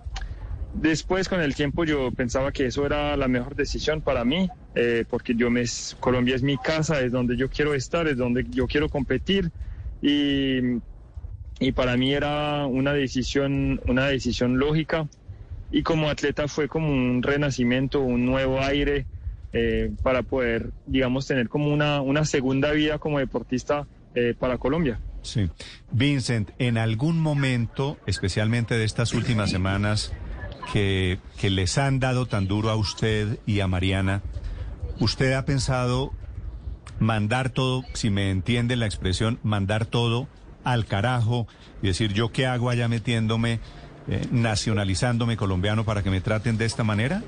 después 0.73 1.27
con 1.27 1.41
el 1.41 1.55
tiempo 1.55 1.85
yo 1.85 2.11
pensaba 2.11 2.51
que 2.51 2.67
eso 2.67 2.85
era 2.85 3.17
la 3.17 3.27
mejor 3.27 3.55
decisión 3.55 4.01
para 4.01 4.23
mí, 4.23 4.47
eh, 4.75 5.05
porque 5.09 5.33
yo 5.33 5.49
me, 5.49 5.63
Colombia 5.99 6.35
es 6.35 6.43
mi 6.43 6.57
casa, 6.59 7.01
es 7.01 7.11
donde 7.11 7.35
yo 7.35 7.49
quiero 7.49 7.73
estar, 7.73 8.07
es 8.07 8.17
donde 8.17 8.45
yo 8.51 8.67
quiero 8.67 8.89
competir. 8.89 9.49
Y 10.03 10.81
y 11.61 11.73
para 11.73 11.95
mí 11.95 12.11
era 12.11 12.65
una 12.65 12.91
decisión, 12.91 13.79
una 13.85 14.07
decisión 14.07 14.57
lógica 14.57 15.07
y 15.71 15.83
como 15.83 16.09
atleta 16.09 16.47
fue 16.47 16.67
como 16.67 16.91
un 16.91 17.23
renacimiento, 17.23 18.01
un 18.01 18.25
nuevo 18.25 18.61
aire 18.61 19.05
eh, 19.53 19.91
para 20.03 20.23
poder, 20.23 20.71
digamos, 20.85 21.27
tener 21.27 21.49
como 21.49 21.71
una, 21.71 22.01
una 22.01 22.25
segunda 22.25 22.71
vida 22.71 22.99
como 22.99 23.19
deportista 23.19 23.87
eh, 24.15 24.33
para 24.37 24.57
Colombia. 24.57 24.99
Sí. 25.21 25.49
Vincent, 25.91 26.49
en 26.57 26.77
algún 26.77 27.19
momento, 27.19 27.97
especialmente 28.05 28.75
de 28.75 28.85
estas 28.85 29.13
últimas 29.13 29.51
semanas, 29.51 30.13
que, 30.73 31.19
que 31.39 31.49
les 31.49 31.77
han 31.77 31.99
dado 31.99 32.25
tan 32.25 32.47
duro 32.47 32.69
a 32.69 32.75
usted 32.75 33.39
y 33.45 33.59
a 33.59 33.67
Mariana, 33.67 34.21
¿usted 34.99 35.33
ha 35.33 35.45
pensado 35.45 36.11
mandar 36.99 37.49
todo, 37.49 37.83
si 37.93 38.09
me 38.09 38.29
entiende 38.29 38.75
la 38.75 38.85
expresión, 38.85 39.39
mandar 39.43 39.85
todo 39.85 40.27
al 40.63 40.85
carajo 40.85 41.47
y 41.81 41.87
decir, 41.87 42.13
¿yo 42.13 42.31
qué 42.31 42.45
hago 42.45 42.69
allá 42.69 42.87
metiéndome, 42.87 43.59
eh, 44.11 44.27
nacionalizándome 44.29 45.37
colombiano 45.37 45.85
para 45.85 46.03
que 46.03 46.09
me 46.09 46.19
traten 46.19 46.57
de 46.57 46.65
esta 46.65 46.83
manera? 46.83 47.23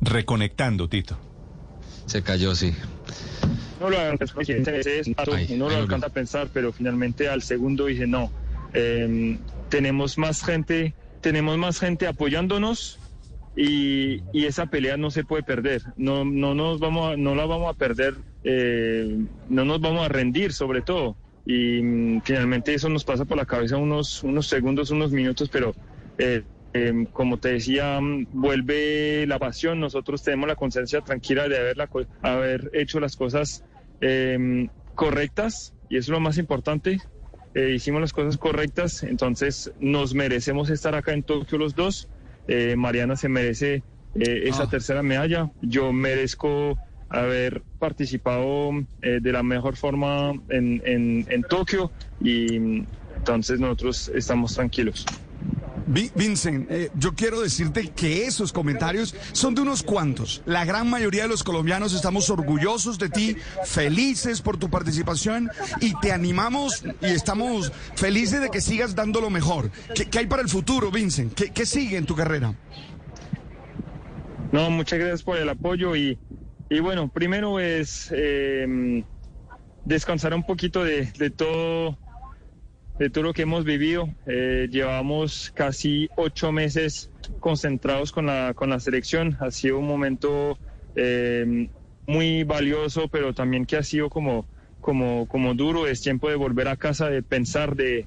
Reconectando, 0.00 0.88
Tito. 0.88 1.18
Se 2.06 2.22
cayó, 2.22 2.54
sí. 2.54 2.74
No 3.78 3.90
lo 3.90 3.98
no 5.56 5.68
lo 5.68 5.76
alcanza 5.76 6.06
a 6.06 6.10
pensar, 6.10 6.48
pero 6.50 6.72
finalmente 6.72 7.28
al 7.28 7.42
segundo 7.42 7.86
dije 7.86 8.06
no. 8.06 8.30
Em, 8.72 9.38
tenemos 9.68 10.16
más 10.16 10.42
gente, 10.42 10.94
tenemos 11.20 11.58
más 11.58 11.78
gente 11.78 12.06
apoyándonos 12.06 12.98
y, 13.54 14.22
esa 14.46 14.66
pelea 14.66 14.96
no 14.96 15.10
se 15.10 15.24
puede 15.24 15.42
perder. 15.42 15.82
No, 15.96 16.24
no, 16.24 16.54
nos 16.54 16.80
vamos 16.80 17.12
a, 17.12 17.16
no 17.16 17.34
la 17.34 17.46
vamos 17.46 17.74
a 17.74 17.78
perder, 17.78 18.14
eh, 18.44 19.18
no 19.48 19.64
nos 19.64 19.80
vamos 19.80 20.04
a 20.04 20.08
rendir 20.08 20.52
sobre 20.52 20.82
todo. 20.82 21.16
Y 21.44 21.82
mm, 21.82 22.22
finalmente 22.22 22.74
eso 22.74 22.88
nos 22.88 23.04
pasa 23.04 23.24
por 23.24 23.36
la 23.36 23.46
cabeza 23.46 23.76
unos, 23.76 24.22
unos 24.22 24.46
segundos, 24.46 24.90
unos 24.90 25.12
minutos, 25.12 25.48
pero 25.48 25.74
eh, 26.18 26.42
em, 26.72 27.06
como 27.06 27.38
te 27.38 27.52
decía, 27.52 28.00
mm, 28.00 28.28
vuelve 28.32 29.26
la 29.26 29.38
pasión. 29.38 29.80
Nosotros 29.80 30.22
tenemos 30.22 30.48
la 30.48 30.56
conciencia 30.56 31.00
tranquila 31.00 31.48
de 31.48 31.58
haber, 31.58 31.76
haber 32.22 32.70
hecho 32.72 33.00
las 33.00 33.16
cosas 33.16 33.64
em, 34.00 34.68
correctas 34.94 35.74
y 35.88 35.96
eso 35.96 36.12
es 36.12 36.14
lo 36.14 36.20
más 36.20 36.38
importante. 36.38 36.98
Eh, 37.54 37.72
hicimos 37.74 38.00
las 38.00 38.14
cosas 38.14 38.38
correctas, 38.38 39.02
entonces 39.02 39.72
nos 39.78 40.14
merecemos 40.14 40.70
estar 40.70 40.94
acá 40.94 41.12
en 41.12 41.22
Tokio 41.22 41.58
los 41.58 41.74
dos. 41.74 42.08
Eh, 42.48 42.74
Mariana 42.76 43.16
se 43.16 43.28
merece 43.28 43.82
eh, 44.14 44.42
esa 44.44 44.64
ah. 44.64 44.70
tercera 44.70 45.02
medalla. 45.02 45.50
Yo 45.60 45.92
merezco 45.92 46.78
haber 47.08 47.62
participado 47.78 48.70
eh, 49.02 49.18
de 49.20 49.32
la 49.32 49.42
mejor 49.42 49.76
forma 49.76 50.32
en, 50.48 50.82
en, 50.84 51.42
Tokio 51.42 51.92
y 52.20 52.56
entonces 53.16 53.60
nosotros 53.60 54.10
estamos 54.14 54.54
tranquilos. 54.54 55.06
Vincent, 55.92 56.70
yo 56.94 57.14
quiero 57.14 57.40
decirte 57.40 57.90
que 57.90 58.26
esos 58.26 58.52
comentarios 58.52 59.14
son 59.32 59.54
de 59.54 59.60
unos 59.60 59.82
cuantos. 59.82 60.42
La 60.46 60.64
gran 60.64 60.88
mayoría 60.88 61.22
de 61.22 61.28
los 61.28 61.44
colombianos 61.44 61.92
estamos 61.92 62.30
orgullosos 62.30 62.98
de 62.98 63.10
ti, 63.10 63.36
felices 63.64 64.40
por 64.40 64.56
tu 64.56 64.70
participación 64.70 65.50
y 65.80 65.94
te 66.00 66.12
animamos 66.12 66.84
y 67.00 67.06
estamos 67.06 67.72
felices 67.94 68.40
de 68.40 68.50
que 68.50 68.60
sigas 68.60 68.94
dando 68.94 69.20
lo 69.20 69.30
mejor. 69.30 69.70
¿Qué, 69.94 70.18
hay 70.18 70.26
para 70.26 70.42
el 70.42 70.48
futuro, 70.48 70.90
Vincent? 70.90 71.34
¿Qué, 71.34 71.66
sigue 71.66 71.96
en 71.96 72.06
tu 72.06 72.16
carrera? 72.16 72.54
No, 74.50 74.70
muchas 74.70 74.98
gracias 74.98 75.22
por 75.22 75.36
el 75.36 75.48
apoyo 75.48 75.94
y, 75.94 76.18
bueno, 76.80 77.08
primero 77.08 77.60
es 77.60 78.10
em, 78.12 79.04
descansar 79.84 80.32
un 80.34 80.44
poquito 80.44 80.84
de 80.84 81.30
todo 81.30 81.98
de 83.02 83.10
todo 83.10 83.24
lo 83.24 83.32
que 83.32 83.42
hemos 83.42 83.64
vivido. 83.64 84.08
Eh, 84.26 84.68
llevamos 84.70 85.50
casi 85.56 86.08
ocho 86.16 86.52
meses 86.52 87.10
concentrados 87.40 88.12
con 88.12 88.26
la, 88.26 88.54
con 88.54 88.70
la 88.70 88.78
selección. 88.78 89.36
Ha 89.40 89.50
sido 89.50 89.80
un 89.80 89.88
momento 89.88 90.56
eh, 90.94 91.68
muy 92.06 92.44
valioso, 92.44 93.08
pero 93.08 93.34
también 93.34 93.66
que 93.66 93.76
ha 93.76 93.82
sido 93.82 94.08
como, 94.08 94.46
como, 94.80 95.26
como 95.26 95.54
duro. 95.54 95.88
Es 95.88 96.00
tiempo 96.00 96.28
de 96.28 96.36
volver 96.36 96.68
a 96.68 96.76
casa, 96.76 97.10
de 97.10 97.24
pensar, 97.24 97.74
de 97.74 98.06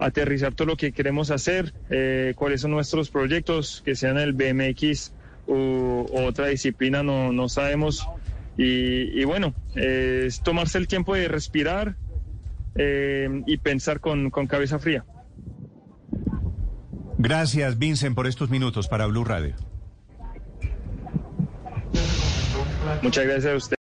aterrizar 0.00 0.52
todo 0.52 0.66
lo 0.66 0.76
que 0.76 0.90
queremos 0.90 1.30
hacer, 1.30 1.72
eh, 1.88 2.32
cuáles 2.34 2.62
son 2.62 2.72
nuestros 2.72 3.10
proyectos, 3.10 3.82
que 3.84 3.94
sean 3.94 4.18
el 4.18 4.32
BMX 4.32 5.12
u, 5.46 6.06
otra 6.12 6.48
disciplina, 6.48 7.04
no, 7.04 7.32
no 7.32 7.48
sabemos. 7.48 8.08
Y, 8.56 9.20
y 9.20 9.24
bueno, 9.24 9.54
es 9.76 10.40
tomarse 10.42 10.78
el 10.78 10.88
tiempo 10.88 11.14
de 11.14 11.28
respirar, 11.28 11.94
eh, 12.78 13.42
y 13.46 13.58
pensar 13.58 14.00
con, 14.00 14.30
con 14.30 14.46
cabeza 14.46 14.78
fría. 14.78 15.04
Gracias, 17.18 17.78
Vincent, 17.78 18.14
por 18.14 18.26
estos 18.26 18.48
minutos 18.48 18.88
para 18.88 19.06
Blue 19.06 19.24
Radio. 19.24 19.56
Muchas 23.02 23.24
gracias 23.24 23.52
a 23.52 23.56
usted. 23.56 23.76